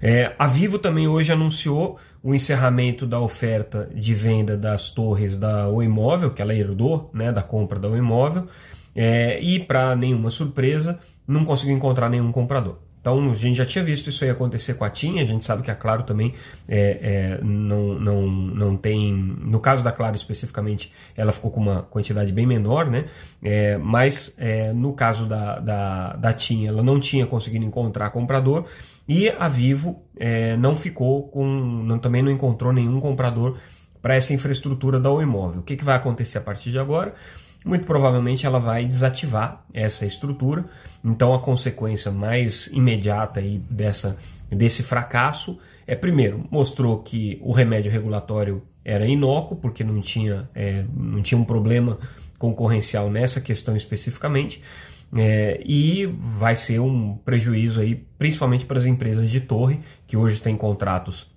É, 0.00 0.32
a 0.38 0.46
Vivo 0.46 0.78
também 0.78 1.08
hoje 1.08 1.32
anunciou 1.32 1.98
o 2.22 2.36
encerramento 2.36 3.04
da 3.04 3.18
oferta 3.18 3.90
de 3.92 4.14
venda 4.14 4.56
das 4.56 4.90
torres 4.90 5.36
da 5.36 5.68
O 5.68 5.82
Imóvel, 5.82 6.30
que 6.30 6.40
ela 6.40 6.54
herdou 6.54 7.10
né, 7.12 7.32
da 7.32 7.42
compra 7.42 7.80
da 7.80 7.88
O 7.88 7.96
Imóvel, 7.96 8.46
é, 8.94 9.40
e 9.40 9.58
para 9.58 9.96
nenhuma 9.96 10.30
surpresa, 10.30 11.00
não 11.26 11.44
conseguiu 11.44 11.76
encontrar 11.76 12.08
nenhum 12.08 12.30
comprador. 12.30 12.78
Então 13.06 13.30
a 13.30 13.34
gente 13.36 13.54
já 13.54 13.64
tinha 13.64 13.84
visto 13.84 14.10
isso 14.10 14.24
aí 14.24 14.30
acontecer 14.30 14.74
com 14.74 14.84
a 14.84 14.90
TIM, 14.90 15.20
a 15.20 15.24
gente 15.24 15.44
sabe 15.44 15.62
que 15.62 15.70
a 15.70 15.76
Claro 15.76 16.02
também 16.02 16.34
é, 16.66 17.38
é, 17.38 17.40
não, 17.40 17.94
não, 18.00 18.26
não 18.26 18.76
tem. 18.76 19.14
No 19.14 19.60
caso 19.60 19.84
da 19.84 19.92
Claro 19.92 20.16
especificamente, 20.16 20.92
ela 21.16 21.30
ficou 21.30 21.52
com 21.52 21.60
uma 21.60 21.82
quantidade 21.84 22.32
bem 22.32 22.44
menor, 22.44 22.90
né? 22.90 23.04
É, 23.40 23.78
mas 23.78 24.34
é, 24.36 24.72
no 24.72 24.92
caso 24.92 25.24
da, 25.24 25.60
da, 25.60 26.16
da 26.16 26.32
TIM, 26.32 26.66
ela 26.66 26.82
não 26.82 26.98
tinha 26.98 27.24
conseguido 27.28 27.64
encontrar 27.64 28.10
comprador 28.10 28.64
e 29.06 29.28
a 29.28 29.46
Vivo 29.46 30.02
é, 30.18 30.56
não 30.56 30.74
ficou 30.74 31.28
com. 31.28 31.46
Não, 31.84 32.00
também 32.00 32.24
não 32.24 32.32
encontrou 32.32 32.72
nenhum 32.72 32.98
comprador 32.98 33.56
para 34.02 34.16
essa 34.16 34.34
infraestrutura 34.34 34.98
da 34.98 35.12
O 35.12 35.22
Imóvel. 35.22 35.60
O 35.60 35.62
que, 35.62 35.76
que 35.76 35.84
vai 35.84 35.94
acontecer 35.94 36.38
a 36.38 36.40
partir 36.40 36.72
de 36.72 36.78
agora? 36.80 37.14
Muito 37.66 37.84
provavelmente 37.84 38.46
ela 38.46 38.60
vai 38.60 38.86
desativar 38.86 39.64
essa 39.74 40.06
estrutura. 40.06 40.64
Então 41.04 41.34
a 41.34 41.40
consequência 41.40 42.10
mais 42.10 42.68
imediata 42.68 43.40
aí 43.40 43.58
dessa, 43.68 44.16
desse 44.48 44.82
fracasso 44.82 45.58
é, 45.86 45.94
primeiro, 45.94 46.44
mostrou 46.50 46.98
que 46.98 47.38
o 47.40 47.52
remédio 47.52 47.90
regulatório 47.90 48.62
era 48.84 49.06
inócuo, 49.06 49.56
porque 49.56 49.84
não 49.84 50.00
tinha, 50.00 50.48
é, 50.54 50.84
não 50.94 51.22
tinha 51.22 51.38
um 51.38 51.44
problema 51.44 51.98
concorrencial 52.38 53.10
nessa 53.10 53.40
questão 53.40 53.76
especificamente. 53.76 54.62
É, 55.16 55.60
e 55.64 56.06
vai 56.06 56.56
ser 56.56 56.80
um 56.80 57.16
prejuízo 57.16 57.80
aí, 57.80 57.94
principalmente 58.18 58.66
para 58.66 58.78
as 58.78 58.86
empresas 58.86 59.30
de 59.30 59.40
torre, 59.40 59.80
que 60.06 60.16
hoje 60.16 60.40
têm 60.40 60.56
contratos 60.56 61.30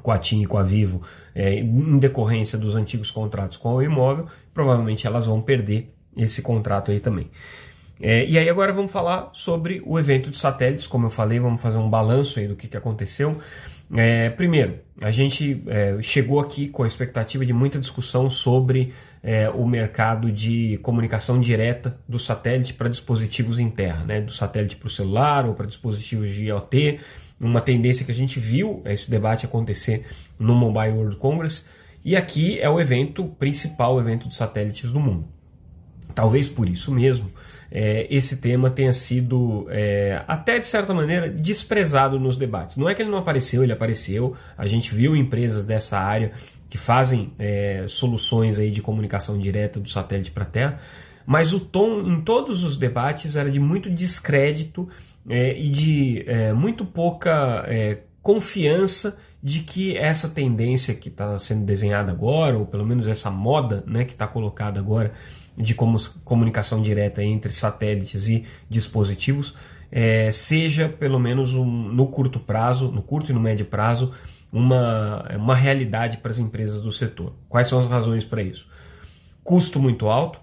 com 0.00 0.12
a 0.12 0.18
TIM 0.18 0.42
e 0.42 0.46
com 0.46 0.58
a 0.58 0.62
Vivo, 0.62 1.02
é, 1.34 1.54
em 1.58 1.98
decorrência 1.98 2.56
dos 2.56 2.76
antigos 2.76 3.10
contratos 3.10 3.56
com 3.56 3.74
o 3.74 3.82
imóvel, 3.82 4.26
provavelmente 4.54 5.06
elas 5.06 5.26
vão 5.26 5.42
perder 5.42 5.92
esse 6.16 6.40
contrato 6.40 6.90
aí 6.90 7.00
também. 7.00 7.28
É, 8.00 8.24
e 8.26 8.38
aí 8.38 8.48
agora 8.48 8.72
vamos 8.72 8.90
falar 8.90 9.30
sobre 9.32 9.82
o 9.84 9.98
evento 9.98 10.30
de 10.30 10.38
satélites, 10.38 10.86
como 10.86 11.06
eu 11.06 11.10
falei, 11.10 11.38
vamos 11.38 11.60
fazer 11.60 11.78
um 11.78 11.90
balanço 11.90 12.38
aí 12.38 12.48
do 12.48 12.56
que, 12.56 12.68
que 12.68 12.76
aconteceu. 12.76 13.38
É, 13.94 14.30
primeiro, 14.30 14.78
a 15.00 15.10
gente 15.10 15.62
é, 15.66 15.98
chegou 16.02 16.40
aqui 16.40 16.68
com 16.68 16.82
a 16.82 16.86
expectativa 16.86 17.44
de 17.44 17.52
muita 17.52 17.78
discussão 17.78 18.30
sobre 18.30 18.92
é, 19.22 19.48
o 19.48 19.66
mercado 19.66 20.30
de 20.30 20.78
comunicação 20.82 21.40
direta 21.40 21.98
do 22.08 22.18
satélite 22.18 22.74
para 22.74 22.88
dispositivos 22.88 23.58
em 23.58 23.70
terra, 23.70 24.04
né? 24.04 24.20
do 24.20 24.32
satélite 24.32 24.76
para 24.76 24.86
o 24.86 24.90
celular 24.90 25.46
ou 25.46 25.54
para 25.54 25.66
dispositivos 25.66 26.28
de 26.28 26.46
IoT, 26.46 27.00
uma 27.40 27.60
tendência 27.60 28.04
que 28.04 28.12
a 28.12 28.14
gente 28.14 28.38
viu 28.38 28.82
esse 28.84 29.10
debate 29.10 29.46
acontecer 29.46 30.06
no 30.38 30.54
Mobile 30.54 30.92
World 30.92 31.16
Congress, 31.16 31.64
e 32.04 32.14
aqui 32.16 32.60
é 32.60 32.68
o 32.68 32.78
evento 32.78 33.24
principal, 33.38 33.94
o 33.94 34.00
evento 34.00 34.28
de 34.28 34.34
satélites 34.34 34.92
do 34.92 35.00
mundo. 35.00 35.26
Talvez 36.14 36.46
por 36.46 36.68
isso 36.68 36.92
mesmo, 36.92 37.30
é, 37.70 38.06
esse 38.14 38.36
tema 38.36 38.70
tenha 38.70 38.92
sido, 38.92 39.66
é, 39.70 40.22
até 40.28 40.58
de 40.58 40.68
certa 40.68 40.92
maneira, 40.92 41.28
desprezado 41.28 42.20
nos 42.20 42.36
debates. 42.36 42.76
Não 42.76 42.88
é 42.88 42.94
que 42.94 43.02
ele 43.02 43.10
não 43.10 43.18
apareceu, 43.18 43.64
ele 43.64 43.72
apareceu. 43.72 44.36
A 44.56 44.66
gente 44.66 44.94
viu 44.94 45.16
empresas 45.16 45.64
dessa 45.64 45.98
área 45.98 46.32
que 46.68 46.78
fazem 46.78 47.32
é, 47.38 47.86
soluções 47.88 48.58
aí 48.58 48.70
de 48.70 48.82
comunicação 48.82 49.38
direta 49.38 49.80
do 49.80 49.88
satélite 49.88 50.30
para 50.30 50.42
a 50.44 50.46
Terra, 50.46 50.80
mas 51.26 51.52
o 51.52 51.60
tom 51.60 52.00
em 52.00 52.20
todos 52.20 52.62
os 52.62 52.76
debates 52.76 53.34
era 53.34 53.50
de 53.50 53.58
muito 53.58 53.88
descrédito 53.90 54.88
é, 55.28 55.58
e 55.58 55.70
de 55.70 56.24
é, 56.26 56.52
muito 56.52 56.84
pouca 56.84 57.64
é, 57.66 57.98
confiança 58.20 59.16
de 59.44 59.60
que 59.60 59.94
essa 59.94 60.26
tendência 60.26 60.94
que 60.94 61.10
está 61.10 61.38
sendo 61.38 61.66
desenhada 61.66 62.10
agora, 62.10 62.56
ou 62.56 62.64
pelo 62.64 62.86
menos 62.86 63.06
essa 63.06 63.30
moda 63.30 63.84
né, 63.86 64.06
que 64.06 64.12
está 64.12 64.26
colocada 64.26 64.80
agora, 64.80 65.12
de 65.54 65.74
comunicação 66.24 66.80
direta 66.80 67.22
entre 67.22 67.52
satélites 67.52 68.26
e 68.26 68.46
dispositivos 68.70 69.54
é, 69.92 70.32
seja 70.32 70.88
pelo 70.88 71.20
menos 71.20 71.54
um, 71.54 71.64
no 71.64 72.06
curto 72.08 72.40
prazo, 72.40 72.90
no 72.90 73.02
curto 73.02 73.30
e 73.30 73.34
no 73.34 73.38
médio 73.38 73.66
prazo, 73.66 74.14
uma, 74.50 75.22
uma 75.36 75.54
realidade 75.54 76.16
para 76.16 76.32
as 76.32 76.38
empresas 76.38 76.80
do 76.80 76.90
setor. 76.90 77.34
Quais 77.48 77.68
são 77.68 77.78
as 77.78 77.86
razões 77.86 78.24
para 78.24 78.42
isso? 78.42 78.66
Custo 79.44 79.78
muito 79.78 80.08
alto, 80.08 80.40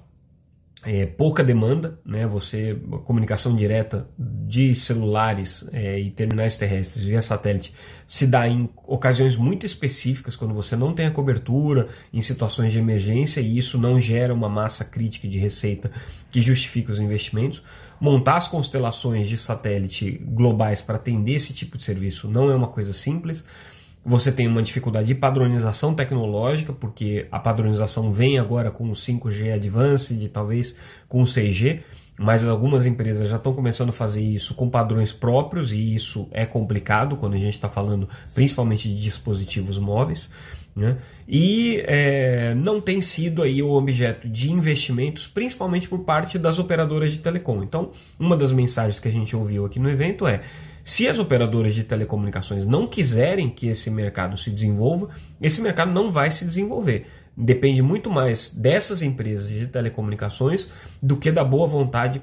é, 0.83 1.05
pouca 1.05 1.43
demanda, 1.43 1.99
né? 2.03 2.25
Você 2.25 2.75
comunicação 3.05 3.55
direta 3.55 4.07
de 4.17 4.73
celulares 4.73 5.63
é, 5.71 5.99
e 5.99 6.09
terminais 6.09 6.57
terrestres 6.57 7.03
via 7.03 7.21
satélite 7.21 7.73
se 8.07 8.27
dá 8.27 8.47
em 8.47 8.69
ocasiões 8.85 9.37
muito 9.37 9.65
específicas, 9.65 10.35
quando 10.35 10.53
você 10.53 10.75
não 10.75 10.93
tem 10.93 11.05
a 11.05 11.11
cobertura, 11.11 11.87
em 12.11 12.21
situações 12.21 12.73
de 12.73 12.79
emergência, 12.79 13.39
e 13.39 13.57
isso 13.57 13.77
não 13.77 14.01
gera 14.01 14.33
uma 14.33 14.49
massa 14.49 14.83
crítica 14.83 15.29
de 15.29 15.39
receita 15.39 15.89
que 16.29 16.41
justifique 16.41 16.91
os 16.91 16.99
investimentos. 16.99 17.63
Montar 17.99 18.37
as 18.37 18.47
constelações 18.47 19.29
de 19.29 19.37
satélite 19.37 20.19
globais 20.25 20.81
para 20.81 20.95
atender 20.95 21.35
esse 21.35 21.53
tipo 21.53 21.77
de 21.77 21.83
serviço 21.83 22.27
não 22.27 22.51
é 22.51 22.55
uma 22.55 22.67
coisa 22.67 22.91
simples. 22.91 23.45
Você 24.03 24.31
tem 24.31 24.47
uma 24.47 24.63
dificuldade 24.63 25.07
de 25.07 25.15
padronização 25.15 25.93
tecnológica, 25.93 26.73
porque 26.73 27.27
a 27.31 27.39
padronização 27.39 28.11
vem 28.11 28.39
agora 28.39 28.71
com 28.71 28.89
o 28.89 28.93
5G 28.93 29.53
Advanced, 29.53 30.27
talvez 30.29 30.75
com 31.07 31.21
o 31.21 31.25
6G 31.25 31.81
mas 32.21 32.47
algumas 32.47 32.85
empresas 32.85 33.27
já 33.27 33.37
estão 33.37 33.51
começando 33.51 33.89
a 33.89 33.93
fazer 33.93 34.21
isso 34.21 34.53
com 34.53 34.69
padrões 34.69 35.11
próprios 35.11 35.71
e 35.71 35.95
isso 35.95 36.27
é 36.31 36.45
complicado 36.45 37.17
quando 37.17 37.33
a 37.33 37.37
gente 37.37 37.55
está 37.55 37.67
falando 37.67 38.07
principalmente 38.35 38.87
de 38.87 39.01
dispositivos 39.01 39.79
móveis. 39.79 40.29
Né? 40.75 40.97
E 41.27 41.83
é, 41.85 42.53
não 42.53 42.79
tem 42.79 43.01
sido 43.01 43.41
aí 43.41 43.61
o 43.63 43.71
objeto 43.71 44.29
de 44.29 44.51
investimentos, 44.51 45.27
principalmente 45.27 45.87
por 45.87 45.99
parte 45.99 46.37
das 46.37 46.59
operadoras 46.59 47.11
de 47.11 47.17
telecom. 47.17 47.63
Então, 47.63 47.91
uma 48.19 48.37
das 48.37 48.51
mensagens 48.51 48.99
que 48.99 49.07
a 49.07 49.11
gente 49.11 49.35
ouviu 49.35 49.65
aqui 49.65 49.79
no 49.79 49.89
evento 49.89 50.27
é: 50.27 50.41
se 50.83 51.07
as 51.07 51.19
operadoras 51.19 51.73
de 51.73 51.83
telecomunicações 51.83 52.65
não 52.65 52.87
quiserem 52.87 53.49
que 53.49 53.67
esse 53.67 53.89
mercado 53.89 54.37
se 54.37 54.49
desenvolva, 54.49 55.09
esse 55.41 55.61
mercado 55.61 55.91
não 55.91 56.11
vai 56.11 56.31
se 56.31 56.45
desenvolver 56.45 57.07
depende 57.35 57.81
muito 57.81 58.09
mais 58.09 58.49
dessas 58.49 59.01
empresas 59.01 59.47
de 59.47 59.67
telecomunicações 59.67 60.69
do 61.01 61.17
que 61.17 61.31
da 61.31 61.43
boa 61.43 61.67
vontade 61.67 62.21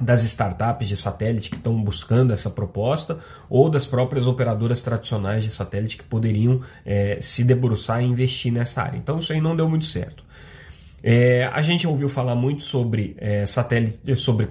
das 0.00 0.22
startups 0.24 0.88
de 0.88 0.96
satélite 0.96 1.48
que 1.48 1.56
estão 1.56 1.82
buscando 1.82 2.32
essa 2.32 2.50
proposta 2.50 3.18
ou 3.48 3.70
das 3.70 3.86
próprias 3.86 4.26
operadoras 4.26 4.82
tradicionais 4.82 5.42
de 5.42 5.48
satélite 5.48 5.96
que 5.96 6.04
poderiam 6.04 6.60
é, 6.84 7.18
se 7.22 7.42
debruçar 7.42 8.02
e 8.02 8.06
investir 8.06 8.52
nessa 8.52 8.82
área. 8.82 8.98
Então 8.98 9.18
isso 9.20 9.32
aí 9.32 9.40
não 9.40 9.56
deu 9.56 9.68
muito 9.68 9.86
certo. 9.86 10.22
É, 11.08 11.44
a 11.52 11.62
gente 11.62 11.86
ouviu 11.86 12.08
falar 12.08 12.34
muito 12.34 12.64
sobre 12.64 13.14
é, 13.18 13.46
satélite, 13.46 14.16
sobre 14.16 14.48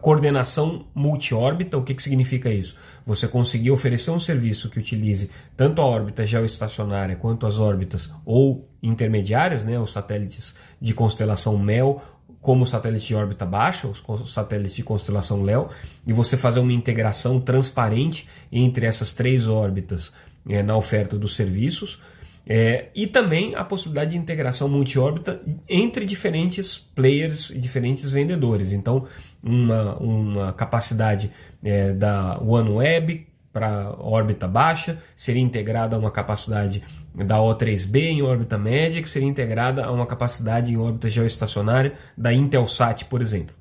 coordenação 0.00 0.84
multiórbita. 0.92 1.78
O 1.78 1.84
que, 1.84 1.94
que 1.94 2.02
significa 2.02 2.50
isso? 2.50 2.76
Você 3.06 3.28
conseguir 3.28 3.70
oferecer 3.70 4.10
um 4.10 4.18
serviço 4.18 4.68
que 4.68 4.80
utilize 4.80 5.30
tanto 5.56 5.80
a 5.80 5.86
órbita 5.86 6.26
geoestacionária 6.26 7.14
quanto 7.14 7.46
as 7.46 7.60
órbitas 7.60 8.12
ou 8.26 8.68
intermediárias, 8.82 9.64
né, 9.64 9.78
os 9.78 9.92
satélites 9.92 10.56
de 10.80 10.92
constelação 10.92 11.56
MEL, 11.56 12.02
como 12.40 12.64
o 12.64 12.66
satélite 12.66 13.06
de 13.06 13.14
órbita 13.14 13.46
baixa, 13.46 13.86
os 13.86 14.32
satélites 14.34 14.74
de 14.74 14.82
constelação 14.82 15.44
LEO, 15.44 15.70
e 16.04 16.12
você 16.12 16.36
fazer 16.36 16.58
uma 16.58 16.72
integração 16.72 17.40
transparente 17.40 18.28
entre 18.50 18.86
essas 18.86 19.12
três 19.14 19.46
órbitas 19.46 20.12
é, 20.48 20.64
na 20.64 20.76
oferta 20.76 21.16
dos 21.16 21.36
serviços. 21.36 22.00
É, 22.46 22.88
e 22.94 23.06
também 23.06 23.54
a 23.54 23.64
possibilidade 23.64 24.10
de 24.12 24.16
integração 24.16 24.68
multiórbita 24.68 25.40
entre 25.68 26.04
diferentes 26.04 26.76
players 26.76 27.50
e 27.50 27.58
diferentes 27.58 28.10
vendedores. 28.10 28.72
Então, 28.72 29.06
uma, 29.42 29.96
uma 29.96 30.52
capacidade 30.52 31.30
é, 31.62 31.92
da 31.92 32.38
OneWeb 32.40 33.26
para 33.52 33.90
órbita 33.98 34.48
baixa 34.48 35.00
seria 35.14 35.42
integrada 35.42 35.94
a 35.94 35.98
uma 35.98 36.10
capacidade 36.10 36.82
da 37.14 37.36
O3B 37.36 37.96
em 37.96 38.22
órbita 38.22 38.58
média, 38.58 39.02
que 39.02 39.10
seria 39.10 39.28
integrada 39.28 39.84
a 39.84 39.92
uma 39.92 40.06
capacidade 40.06 40.72
em 40.72 40.76
órbita 40.76 41.10
geoestacionária 41.10 41.92
da 42.16 42.32
Intelsat, 42.32 43.04
por 43.04 43.20
exemplo. 43.20 43.54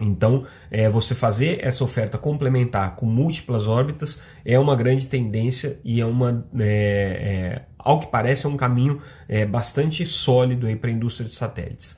Então, 0.00 0.46
é, 0.70 0.88
você 0.88 1.14
fazer 1.14 1.64
essa 1.64 1.84
oferta 1.84 2.16
complementar 2.16 2.96
com 2.96 3.06
múltiplas 3.06 3.68
órbitas 3.68 4.20
é 4.44 4.58
uma 4.58 4.74
grande 4.74 5.06
tendência 5.06 5.78
e 5.84 6.00
é 6.00 6.06
uma, 6.06 6.46
é, 6.58 6.64
é, 6.64 7.62
ao 7.78 8.00
que 8.00 8.06
parece, 8.06 8.46
é 8.46 8.48
um 8.48 8.56
caminho 8.56 9.00
é, 9.28 9.44
bastante 9.44 10.04
sólido 10.06 10.66
para 10.78 10.90
a 10.90 10.92
indústria 10.92 11.28
de 11.28 11.34
satélites. 11.34 11.96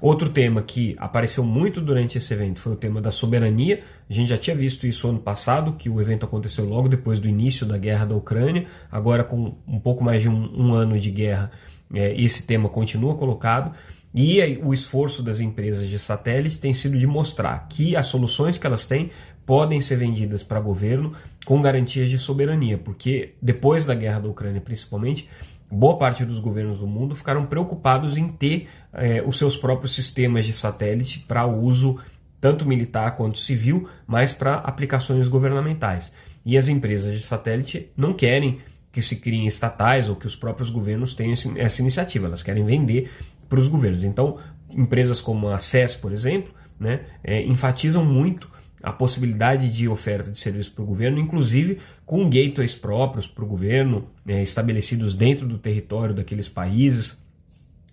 Outro 0.00 0.30
tema 0.30 0.62
que 0.62 0.96
apareceu 0.98 1.44
muito 1.44 1.78
durante 1.78 2.16
esse 2.16 2.32
evento 2.32 2.58
foi 2.58 2.72
o 2.72 2.76
tema 2.76 3.02
da 3.02 3.10
soberania. 3.10 3.82
A 4.08 4.12
gente 4.12 4.28
já 4.30 4.38
tinha 4.38 4.56
visto 4.56 4.86
isso 4.86 5.06
ano 5.06 5.18
passado, 5.18 5.74
que 5.74 5.90
o 5.90 6.00
evento 6.00 6.24
aconteceu 6.24 6.64
logo 6.64 6.88
depois 6.88 7.20
do 7.20 7.28
início 7.28 7.66
da 7.66 7.76
guerra 7.76 8.06
da 8.06 8.14
Ucrânia. 8.14 8.66
Agora, 8.90 9.22
com 9.22 9.58
um 9.68 9.78
pouco 9.78 10.02
mais 10.02 10.22
de 10.22 10.28
um, 10.28 10.68
um 10.68 10.72
ano 10.72 10.98
de 10.98 11.10
guerra, 11.10 11.52
é, 11.92 12.18
esse 12.18 12.46
tema 12.46 12.70
continua 12.70 13.14
colocado. 13.14 13.74
E 14.12 14.58
o 14.62 14.74
esforço 14.74 15.22
das 15.22 15.38
empresas 15.38 15.88
de 15.88 15.98
satélite 15.98 16.58
tem 16.58 16.74
sido 16.74 16.98
de 16.98 17.06
mostrar 17.06 17.68
que 17.68 17.94
as 17.94 18.06
soluções 18.06 18.58
que 18.58 18.66
elas 18.66 18.84
têm 18.84 19.10
podem 19.46 19.80
ser 19.80 19.96
vendidas 19.96 20.42
para 20.42 20.60
governo 20.60 21.12
com 21.44 21.62
garantias 21.62 22.10
de 22.10 22.18
soberania, 22.18 22.76
porque 22.76 23.34
depois 23.40 23.84
da 23.84 23.94
guerra 23.94 24.20
da 24.20 24.28
Ucrânia, 24.28 24.60
principalmente, 24.60 25.28
boa 25.70 25.96
parte 25.96 26.24
dos 26.24 26.40
governos 26.40 26.80
do 26.80 26.86
mundo 26.86 27.14
ficaram 27.14 27.46
preocupados 27.46 28.16
em 28.16 28.28
ter 28.28 28.68
é, 28.92 29.22
os 29.22 29.38
seus 29.38 29.56
próprios 29.56 29.94
sistemas 29.94 30.44
de 30.44 30.52
satélite 30.52 31.20
para 31.20 31.46
uso 31.46 31.98
tanto 32.40 32.66
militar 32.66 33.16
quanto 33.16 33.38
civil, 33.38 33.88
mas 34.06 34.32
para 34.32 34.54
aplicações 34.54 35.28
governamentais. 35.28 36.12
E 36.44 36.56
as 36.56 36.68
empresas 36.68 37.12
de 37.12 37.26
satélite 37.26 37.90
não 37.96 38.14
querem 38.14 38.60
que 38.92 39.02
se 39.02 39.16
criem 39.16 39.46
estatais 39.46 40.08
ou 40.08 40.16
que 40.16 40.26
os 40.26 40.34
próprios 40.34 40.68
governos 40.68 41.14
tenham 41.14 41.34
essa 41.56 41.80
iniciativa, 41.80 42.26
elas 42.26 42.42
querem 42.42 42.64
vender 42.64 43.10
para 43.50 43.58
os 43.58 43.68
governos. 43.68 44.02
Então, 44.04 44.38
empresas 44.70 45.20
como 45.20 45.48
a 45.48 45.58
SES, 45.58 45.96
por 45.96 46.12
exemplo, 46.12 46.54
né, 46.78 47.00
é, 47.22 47.42
enfatizam 47.42 48.02
muito 48.04 48.48
a 48.82 48.92
possibilidade 48.92 49.70
de 49.70 49.86
oferta 49.88 50.30
de 50.30 50.40
serviço 50.40 50.72
para 50.72 50.82
o 50.82 50.86
governo, 50.86 51.18
inclusive 51.18 51.78
com 52.06 52.24
gateways 52.24 52.74
próprios 52.74 53.26
para 53.26 53.44
o 53.44 53.46
governo, 53.46 54.08
é, 54.26 54.42
estabelecidos 54.42 55.14
dentro 55.14 55.46
do 55.46 55.58
território 55.58 56.14
daqueles 56.14 56.48
países, 56.48 57.20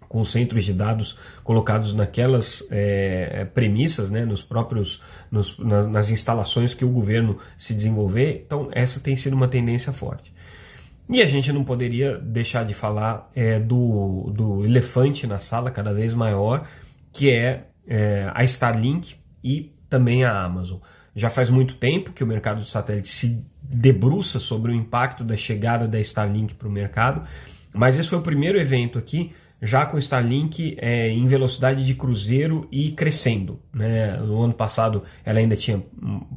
com 0.07 0.23
centros 0.23 0.63
de 0.63 0.71
dados 0.71 1.19
colocados 1.43 1.93
naquelas 1.93 2.65
é, 2.71 3.43
premissas, 3.53 4.09
né, 4.09 4.23
nos 4.23 4.41
próprios, 4.41 5.01
nos, 5.29 5.57
nas, 5.59 5.87
nas 5.89 6.09
instalações 6.09 6.73
que 6.73 6.85
o 6.85 6.89
governo 6.89 7.37
se 7.57 7.73
desenvolver. 7.73 8.43
Então, 8.45 8.69
essa 8.71 9.01
tem 9.01 9.17
sido 9.17 9.35
uma 9.35 9.49
tendência 9.49 9.91
forte. 9.91 10.31
E 11.09 11.21
a 11.21 11.25
gente 11.25 11.51
não 11.53 11.63
poderia 11.63 12.17
deixar 12.17 12.65
de 12.65 12.73
falar 12.73 13.31
é, 13.33 13.59
do, 13.59 14.31
do 14.35 14.65
elefante 14.65 15.25
na 15.25 15.39
sala, 15.39 15.71
cada 15.71 15.93
vez 15.93 16.13
maior, 16.13 16.67
que 17.13 17.31
é, 17.31 17.67
é 17.87 18.29
a 18.33 18.43
Starlink 18.43 19.15
e 19.43 19.71
também 19.89 20.25
a 20.25 20.43
Amazon. 20.43 20.79
Já 21.15 21.29
faz 21.29 21.49
muito 21.49 21.77
tempo 21.77 22.11
que 22.11 22.23
o 22.23 22.27
mercado 22.27 22.61
de 22.61 22.69
satélite 22.69 23.09
se 23.09 23.43
debruça 23.61 24.39
sobre 24.39 24.71
o 24.71 24.75
impacto 24.75 25.23
da 25.23 25.37
chegada 25.37 25.87
da 25.87 25.99
Starlink 25.99 26.53
para 26.55 26.67
o 26.67 26.71
mercado, 26.71 27.25
mas 27.73 27.97
esse 27.97 28.09
foi 28.09 28.19
o 28.19 28.21
primeiro 28.21 28.59
evento 28.59 28.99
aqui 28.99 29.33
já 29.61 29.85
com 29.85 29.97
Starlink 29.97 30.77
é, 30.79 31.09
em 31.09 31.25
velocidade 31.25 31.83
de 31.83 31.95
cruzeiro 31.95 32.67
e 32.71 32.91
crescendo. 32.91 33.59
Né? 33.73 34.15
No 34.17 34.41
ano 34.43 34.53
passado 34.53 35.03
ela 35.25 35.39
ainda 35.39 35.55
tinha 35.55 35.81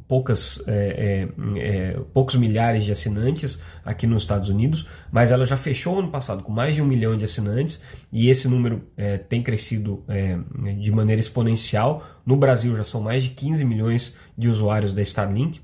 poucas, 0.07 0.61
é, 0.65 1.27
é, 1.37 1.59
é, 1.59 1.99
poucos 2.13 2.35
milhares 2.35 2.83
de 2.83 2.91
assinantes 2.91 3.61
aqui 3.85 4.07
nos 4.07 4.23
Estados 4.23 4.49
Unidos, 4.49 4.87
mas 5.11 5.29
ela 5.29 5.45
já 5.45 5.55
fechou 5.55 5.99
ano 5.99 6.09
passado 6.09 6.41
com 6.41 6.51
mais 6.51 6.75
de 6.75 6.81
um 6.81 6.85
milhão 6.85 7.15
de 7.15 7.25
assinantes 7.25 7.79
e 8.11 8.29
esse 8.29 8.47
número 8.47 8.87
é, 8.97 9.17
tem 9.17 9.43
crescido 9.43 10.03
é, 10.07 10.37
de 10.79 10.91
maneira 10.91 11.19
exponencial. 11.19 12.03
No 12.25 12.35
Brasil 12.35 12.75
já 12.75 12.83
são 12.83 13.01
mais 13.01 13.23
de 13.23 13.29
15 13.29 13.63
milhões 13.63 14.15
de 14.35 14.47
usuários 14.47 14.93
da 14.93 15.01
Starlink. 15.01 15.61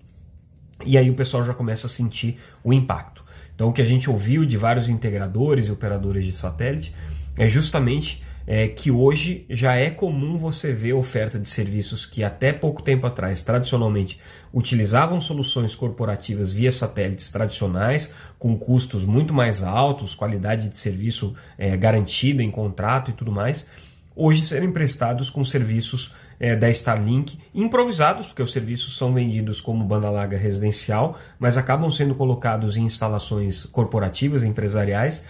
e 0.86 0.96
aí 0.96 1.10
o 1.10 1.15
pessoal 1.15 1.43
já 1.43 1.56
começa 1.56 1.88
a 1.88 1.89
sentir 1.89 2.38
o 2.63 2.72
impacto. 2.72 3.26
Então, 3.56 3.70
o 3.70 3.74
que 3.74 3.82
a 3.82 3.86
gente 3.86 4.08
ouviu 4.08 4.46
de 4.46 4.56
vários 4.56 4.88
integradores 4.88 5.67
e 5.67 5.72
operadores 5.72 6.24
de 6.24 6.32
satélite 6.32 6.93
é 7.38 7.47
justamente 7.47 8.23
é, 8.47 8.67
que 8.69 8.89
hoje 8.89 9.45
já 9.50 9.76
é 9.76 9.89
comum 9.89 10.38
você 10.38 10.71
ver 10.71 10.93
oferta 10.93 11.38
de 11.38 11.50
serviços 11.50 12.06
que 12.06 12.23
até 12.23 12.54
pouco 12.54 12.82
tempo 12.82 13.06
atrás, 13.06 13.43
tradicionalmente, 13.43 14.19
utilizavam 14.54 15.19
soluções 15.19 15.76
corporativas 15.76 16.54
via 16.54 16.71
satélites 16.71 17.30
tradicionais, 17.30 18.12
com 18.39 18.58
custos 18.58 19.04
muito 19.04 19.34
mais 19.34 19.62
altos, 19.62 20.15
qualidade 20.15 20.69
de 20.69 20.78
serviço 20.78 21.36
é, 21.58 21.76
garantida 21.76 22.41
em 22.41 22.50
contrato 22.50 23.12
e 23.12 23.13
tudo 23.13 23.34
mais, 23.34 23.67
hoje 24.15 24.41
serem 24.43 24.71
prestados 24.71 25.30
com 25.30 25.43
serviços 25.43 26.13
é, 26.39 26.56
da 26.56 26.69
Starlink, 26.69 27.38
improvisados, 27.54 28.28
porque 28.28 28.41
os 28.41 28.54
serviços 28.54 28.95
são 28.95 29.13
vendidos 29.13 29.60
como 29.60 29.84
banda 29.84 30.10
larga 30.10 30.38
residencial, 30.38 31.19
mas 31.38 31.58
acabam 31.58 31.91
sendo 31.91 32.15
colocados 32.15 32.78
em 32.78 32.84
instalações 32.84 33.65
corporativas, 33.65 34.43
empresariais, 34.43 35.23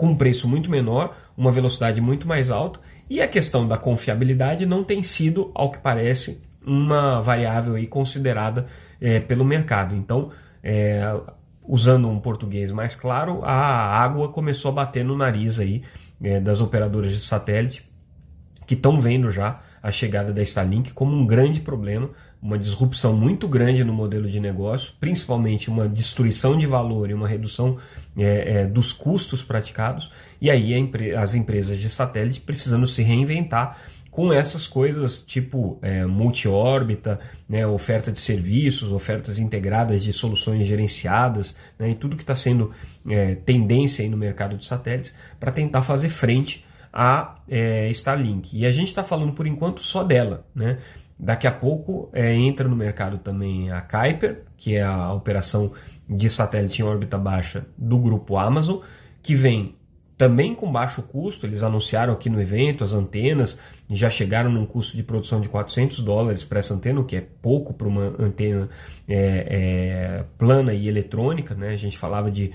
com 0.00 0.06
um 0.06 0.16
preço 0.16 0.48
muito 0.48 0.70
menor, 0.70 1.14
uma 1.36 1.52
velocidade 1.52 2.00
muito 2.00 2.26
mais 2.26 2.50
alta, 2.50 2.80
e 3.10 3.20
a 3.20 3.28
questão 3.28 3.68
da 3.68 3.76
confiabilidade 3.76 4.64
não 4.64 4.82
tem 4.82 5.02
sido, 5.02 5.50
ao 5.54 5.70
que 5.70 5.78
parece, 5.78 6.40
uma 6.66 7.20
variável 7.20 7.74
aí 7.74 7.86
considerada 7.86 8.66
é, 8.98 9.20
pelo 9.20 9.44
mercado. 9.44 9.94
Então, 9.94 10.30
é, 10.64 11.02
usando 11.62 12.08
um 12.08 12.18
português 12.18 12.72
mais 12.72 12.94
claro, 12.94 13.44
a 13.44 13.52
água 13.52 14.30
começou 14.30 14.70
a 14.70 14.74
bater 14.74 15.04
no 15.04 15.14
nariz 15.14 15.60
aí 15.60 15.82
é, 16.22 16.40
das 16.40 16.62
operadoras 16.62 17.10
de 17.10 17.20
satélite 17.20 17.86
que 18.66 18.72
estão 18.72 19.02
vendo 19.02 19.30
já 19.30 19.60
a 19.82 19.90
chegada 19.90 20.32
da 20.32 20.40
Starlink 20.40 20.94
como 20.94 21.14
um 21.14 21.26
grande 21.26 21.60
problema, 21.60 22.08
uma 22.42 22.58
disrupção 22.58 23.14
muito 23.14 23.46
grande 23.46 23.84
no 23.84 23.92
modelo 23.92 24.28
de 24.28 24.40
negócio, 24.40 24.92
principalmente 24.98 25.68
uma 25.68 25.88
destruição 25.88 26.56
de 26.56 26.66
valor 26.66 27.10
e 27.10 27.14
uma 27.14 27.28
redução 27.28 27.78
é, 28.16 28.62
é, 28.62 28.66
dos 28.66 28.92
custos 28.92 29.42
praticados, 29.42 30.10
e 30.40 30.50
aí 30.50 30.74
as 31.16 31.34
empresas 31.34 31.78
de 31.78 31.88
satélite 31.90 32.40
precisando 32.40 32.86
se 32.86 33.02
reinventar 33.02 33.78
com 34.10 34.32
essas 34.32 34.66
coisas 34.66 35.22
tipo 35.22 35.78
é, 35.82 36.04
multi-órbita, 36.04 37.20
né, 37.48 37.66
oferta 37.66 38.10
de 38.10 38.20
serviços, 38.20 38.90
ofertas 38.90 39.38
integradas 39.38 40.02
de 40.02 40.12
soluções 40.12 40.66
gerenciadas, 40.66 41.54
né, 41.78 41.90
e 41.90 41.94
tudo 41.94 42.16
que 42.16 42.22
está 42.22 42.34
sendo 42.34 42.72
é, 43.08 43.36
tendência 43.36 44.08
no 44.08 44.16
mercado 44.16 44.56
de 44.56 44.64
satélites 44.64 45.14
para 45.38 45.52
tentar 45.52 45.82
fazer 45.82 46.08
frente 46.08 46.64
a 46.92 47.36
é, 47.48 47.88
Starlink. 47.90 48.56
E 48.56 48.66
a 48.66 48.72
gente 48.72 48.88
está 48.88 49.04
falando 49.04 49.32
por 49.32 49.46
enquanto 49.46 49.80
só 49.80 50.02
dela. 50.02 50.44
Né? 50.54 50.78
Daqui 51.22 51.46
a 51.46 51.52
pouco 51.52 52.08
é, 52.12 52.34
entra 52.34 52.66
no 52.66 52.74
mercado 52.74 53.18
também 53.18 53.70
a 53.70 53.80
Kuiper, 53.82 54.42
que 54.56 54.76
é 54.76 54.82
a 54.82 55.12
operação 55.12 55.72
de 56.08 56.30
satélite 56.30 56.80
em 56.80 56.84
órbita 56.84 57.18
baixa 57.18 57.66
do 57.76 57.98
grupo 57.98 58.36
Amazon, 58.36 58.78
que 59.22 59.34
vem 59.34 59.76
também 60.16 60.54
com 60.54 60.70
baixo 60.72 61.02
custo. 61.02 61.46
Eles 61.46 61.62
anunciaram 61.62 62.14
aqui 62.14 62.30
no 62.30 62.40
evento 62.40 62.82
as 62.82 62.92
antenas 62.92 63.58
já 63.92 64.08
chegaram 64.08 64.50
num 64.50 64.64
custo 64.64 64.96
de 64.96 65.02
produção 65.02 65.40
de 65.40 65.48
400 65.48 66.00
dólares 66.00 66.44
para 66.44 66.60
essa 66.60 66.74
antena, 66.74 67.00
o 67.00 67.04
que 67.04 67.16
é 67.16 67.24
pouco 67.42 67.74
para 67.74 67.88
uma 67.88 68.14
antena 68.18 68.68
é, 69.08 69.46
é, 69.50 70.24
plana 70.38 70.72
e 70.72 70.88
eletrônica. 70.88 71.54
Né? 71.54 71.70
A 71.70 71.76
gente 71.76 71.98
falava 71.98 72.30
de 72.30 72.52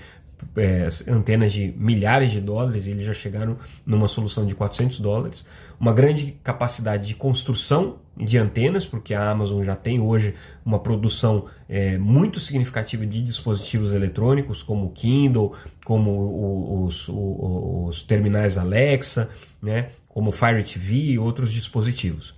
é, 0.56 0.88
antenas 1.08 1.52
de 1.52 1.74
milhares 1.76 2.32
de 2.32 2.40
dólares 2.40 2.86
e 2.86 2.90
eles 2.90 3.06
já 3.06 3.14
chegaram 3.14 3.58
numa 3.84 4.08
solução 4.08 4.46
de 4.46 4.54
400 4.54 5.00
dólares. 5.00 5.44
Uma 5.78 5.92
grande 5.92 6.32
capacidade 6.42 7.06
de 7.06 7.14
construção 7.14 7.98
de 8.16 8.38
antenas, 8.38 8.86
porque 8.86 9.12
a 9.12 9.30
Amazon 9.30 9.62
já 9.62 9.76
tem 9.76 10.00
hoje 10.00 10.34
uma 10.64 10.78
produção 10.78 11.46
é, 11.68 11.98
muito 11.98 12.40
significativa 12.40 13.04
de 13.04 13.22
dispositivos 13.22 13.92
eletrônicos, 13.92 14.62
como 14.62 14.86
o 14.86 14.90
Kindle, 14.90 15.52
como 15.84 16.84
os, 16.86 17.08
os, 17.08 17.14
os 17.88 18.02
terminais 18.02 18.56
Alexa, 18.56 19.28
né, 19.60 19.90
como 20.08 20.30
o 20.30 20.32
Fire 20.32 20.64
TV 20.64 20.94
e 20.94 21.18
outros 21.18 21.52
dispositivos. 21.52 22.34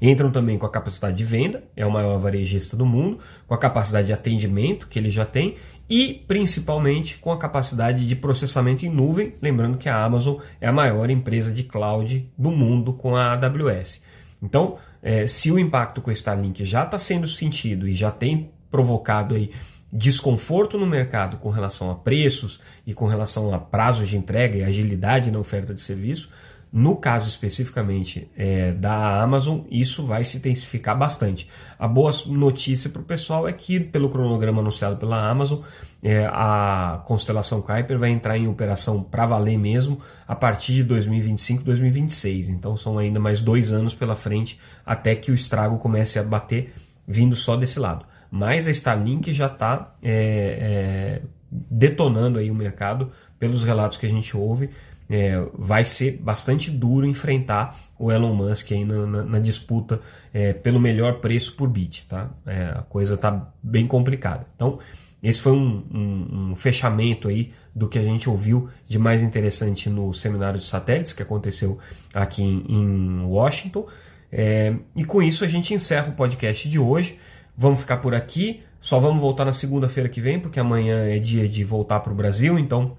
Entram 0.00 0.30
também 0.30 0.58
com 0.58 0.66
a 0.66 0.70
capacidade 0.70 1.16
de 1.16 1.24
venda, 1.24 1.64
é 1.74 1.86
o 1.86 1.90
maior 1.90 2.18
varejista 2.18 2.76
do 2.76 2.84
mundo, 2.84 3.18
com 3.46 3.54
a 3.54 3.58
capacidade 3.58 4.08
de 4.08 4.12
atendimento 4.12 4.88
que 4.88 4.98
ele 4.98 5.10
já 5.10 5.24
tem 5.24 5.56
e 5.88 6.24
principalmente 6.26 7.18
com 7.18 7.32
a 7.32 7.38
capacidade 7.38 8.06
de 8.06 8.16
processamento 8.16 8.84
em 8.84 8.90
nuvem, 8.90 9.34
lembrando 9.40 9.78
que 9.78 9.88
a 9.88 10.04
Amazon 10.04 10.36
é 10.60 10.66
a 10.66 10.72
maior 10.72 11.10
empresa 11.10 11.52
de 11.52 11.62
cloud 11.62 12.28
do 12.36 12.50
mundo 12.50 12.92
com 12.92 13.14
a 13.14 13.32
AWS. 13.32 14.02
Então, 14.42 14.78
é, 15.02 15.26
se 15.26 15.52
o 15.52 15.58
impacto 15.58 16.00
com 16.00 16.10
o 16.10 16.12
Starlink 16.12 16.64
já 16.64 16.84
está 16.84 16.98
sendo 16.98 17.28
sentido 17.28 17.88
e 17.88 17.94
já 17.94 18.10
tem 18.10 18.50
provocado 18.70 19.34
aí 19.34 19.52
desconforto 19.92 20.76
no 20.76 20.86
mercado 20.86 21.36
com 21.38 21.48
relação 21.48 21.90
a 21.90 21.94
preços 21.94 22.60
e 22.86 22.92
com 22.92 23.06
relação 23.06 23.54
a 23.54 23.58
prazos 23.58 24.08
de 24.08 24.16
entrega 24.16 24.58
e 24.58 24.64
agilidade 24.64 25.30
na 25.30 25.38
oferta 25.38 25.72
de 25.72 25.80
serviço, 25.80 26.28
no 26.76 26.94
caso 26.94 27.26
especificamente 27.26 28.30
é, 28.36 28.70
da 28.70 29.22
Amazon, 29.22 29.60
isso 29.70 30.04
vai 30.04 30.22
se 30.24 30.36
intensificar 30.36 30.94
bastante. 30.94 31.48
A 31.78 31.88
boa 31.88 32.12
notícia 32.26 32.90
para 32.90 33.00
o 33.00 33.04
pessoal 33.04 33.48
é 33.48 33.52
que, 33.54 33.80
pelo 33.80 34.10
cronograma 34.10 34.60
anunciado 34.60 34.98
pela 34.98 35.26
Amazon, 35.26 35.60
é, 36.02 36.26
a 36.26 37.02
constelação 37.06 37.62
Kuiper 37.62 37.98
vai 37.98 38.10
entrar 38.10 38.36
em 38.36 38.46
operação 38.46 39.02
para 39.02 39.24
valer 39.24 39.56
mesmo 39.56 40.02
a 40.28 40.34
partir 40.34 40.74
de 40.74 40.84
2025, 40.84 41.64
2026. 41.64 42.50
Então 42.50 42.76
são 42.76 42.98
ainda 42.98 43.18
mais 43.18 43.40
dois 43.40 43.72
anos 43.72 43.94
pela 43.94 44.14
frente 44.14 44.60
até 44.84 45.14
que 45.14 45.30
o 45.30 45.34
estrago 45.34 45.78
comece 45.78 46.18
a 46.18 46.22
bater 46.22 46.74
vindo 47.08 47.34
só 47.36 47.56
desse 47.56 47.78
lado. 47.78 48.04
Mas 48.30 48.68
a 48.68 48.70
Starlink 48.70 49.32
já 49.32 49.46
está 49.46 49.94
é, 50.02 51.22
é, 51.22 51.22
detonando 51.50 52.38
aí 52.38 52.50
o 52.50 52.54
mercado 52.54 53.10
pelos 53.38 53.64
relatos 53.64 53.96
que 53.96 54.04
a 54.04 54.10
gente 54.10 54.36
ouve 54.36 54.68
é, 55.08 55.40
vai 55.54 55.84
ser 55.84 56.18
bastante 56.18 56.70
duro 56.70 57.06
enfrentar 57.06 57.78
o 57.98 58.10
Elon 58.12 58.34
Musk 58.34 58.72
aí 58.72 58.84
na, 58.84 59.06
na, 59.06 59.22
na 59.22 59.38
disputa 59.38 60.00
é, 60.32 60.52
pelo 60.52 60.80
melhor 60.80 61.20
preço 61.20 61.54
por 61.54 61.68
bit, 61.68 62.06
tá? 62.06 62.30
É, 62.46 62.64
a 62.64 62.82
coisa 62.82 63.14
está 63.14 63.50
bem 63.62 63.86
complicada. 63.86 64.46
Então, 64.54 64.78
esse 65.22 65.40
foi 65.40 65.52
um, 65.52 65.82
um, 65.92 66.50
um, 66.50 66.56
fechamento 66.56 67.28
aí 67.28 67.52
do 67.74 67.88
que 67.88 67.98
a 67.98 68.02
gente 68.02 68.28
ouviu 68.28 68.68
de 68.86 68.98
mais 68.98 69.22
interessante 69.22 69.88
no 69.88 70.12
seminário 70.12 70.58
de 70.58 70.66
satélites 70.66 71.12
que 71.12 71.22
aconteceu 71.22 71.78
aqui 72.12 72.42
em, 72.42 72.64
em 72.68 73.24
Washington. 73.24 73.86
É, 74.30 74.74
e 74.94 75.04
com 75.04 75.22
isso 75.22 75.44
a 75.44 75.48
gente 75.48 75.72
encerra 75.72 76.08
o 76.08 76.12
podcast 76.12 76.68
de 76.68 76.78
hoje. 76.78 77.18
Vamos 77.56 77.80
ficar 77.80 77.98
por 77.98 78.14
aqui. 78.14 78.62
Só 78.80 78.98
vamos 78.98 79.20
voltar 79.20 79.44
na 79.44 79.52
segunda-feira 79.52 80.08
que 80.08 80.20
vem, 80.20 80.38
porque 80.38 80.60
amanhã 80.60 81.04
é 81.08 81.18
dia 81.18 81.48
de 81.48 81.64
voltar 81.64 82.00
para 82.00 82.12
o 82.12 82.16
Brasil, 82.16 82.58
então 82.58 82.96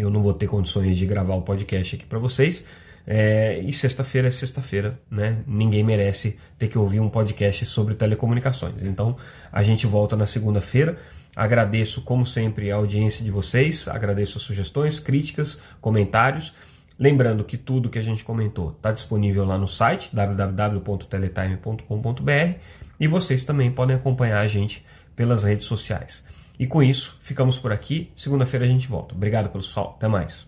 eu 0.00 0.10
não 0.10 0.22
vou 0.22 0.34
ter 0.34 0.46
condições 0.46 0.96
de 0.96 1.06
gravar 1.06 1.34
o 1.34 1.42
podcast 1.42 1.96
aqui 1.96 2.06
para 2.06 2.18
vocês. 2.18 2.64
É, 3.10 3.58
e 3.60 3.72
sexta-feira 3.72 4.28
é 4.28 4.30
sexta-feira, 4.30 5.00
né? 5.10 5.38
Ninguém 5.46 5.82
merece 5.82 6.38
ter 6.58 6.68
que 6.68 6.76
ouvir 6.76 7.00
um 7.00 7.08
podcast 7.08 7.64
sobre 7.64 7.94
telecomunicações. 7.94 8.82
Então 8.82 9.16
a 9.50 9.62
gente 9.62 9.86
volta 9.86 10.14
na 10.14 10.26
segunda-feira. 10.26 10.98
Agradeço, 11.34 12.02
como 12.02 12.26
sempre, 12.26 12.70
a 12.70 12.76
audiência 12.76 13.24
de 13.24 13.30
vocês, 13.30 13.88
agradeço 13.88 14.38
sugestões, 14.38 15.00
críticas, 15.00 15.58
comentários. 15.80 16.54
Lembrando 16.98 17.44
que 17.44 17.56
tudo 17.56 17.88
que 17.88 17.98
a 17.98 18.02
gente 18.02 18.22
comentou 18.24 18.72
está 18.72 18.92
disponível 18.92 19.42
lá 19.44 19.56
no 19.56 19.68
site 19.68 20.14
www.teletime.com.br 20.14 22.58
e 23.00 23.06
vocês 23.06 23.44
também 23.44 23.70
podem 23.70 23.96
acompanhar 23.96 24.40
a 24.40 24.48
gente 24.48 24.84
pelas 25.16 25.44
redes 25.44 25.66
sociais. 25.66 26.22
E 26.58 26.66
com 26.66 26.82
isso, 26.82 27.16
ficamos 27.20 27.58
por 27.58 27.72
aqui. 27.72 28.12
Segunda-feira 28.16 28.64
a 28.64 28.68
gente 28.68 28.88
volta. 28.88 29.14
Obrigado 29.14 29.48
pelo 29.50 29.62
sol. 29.62 29.94
Até 29.96 30.08
mais. 30.08 30.46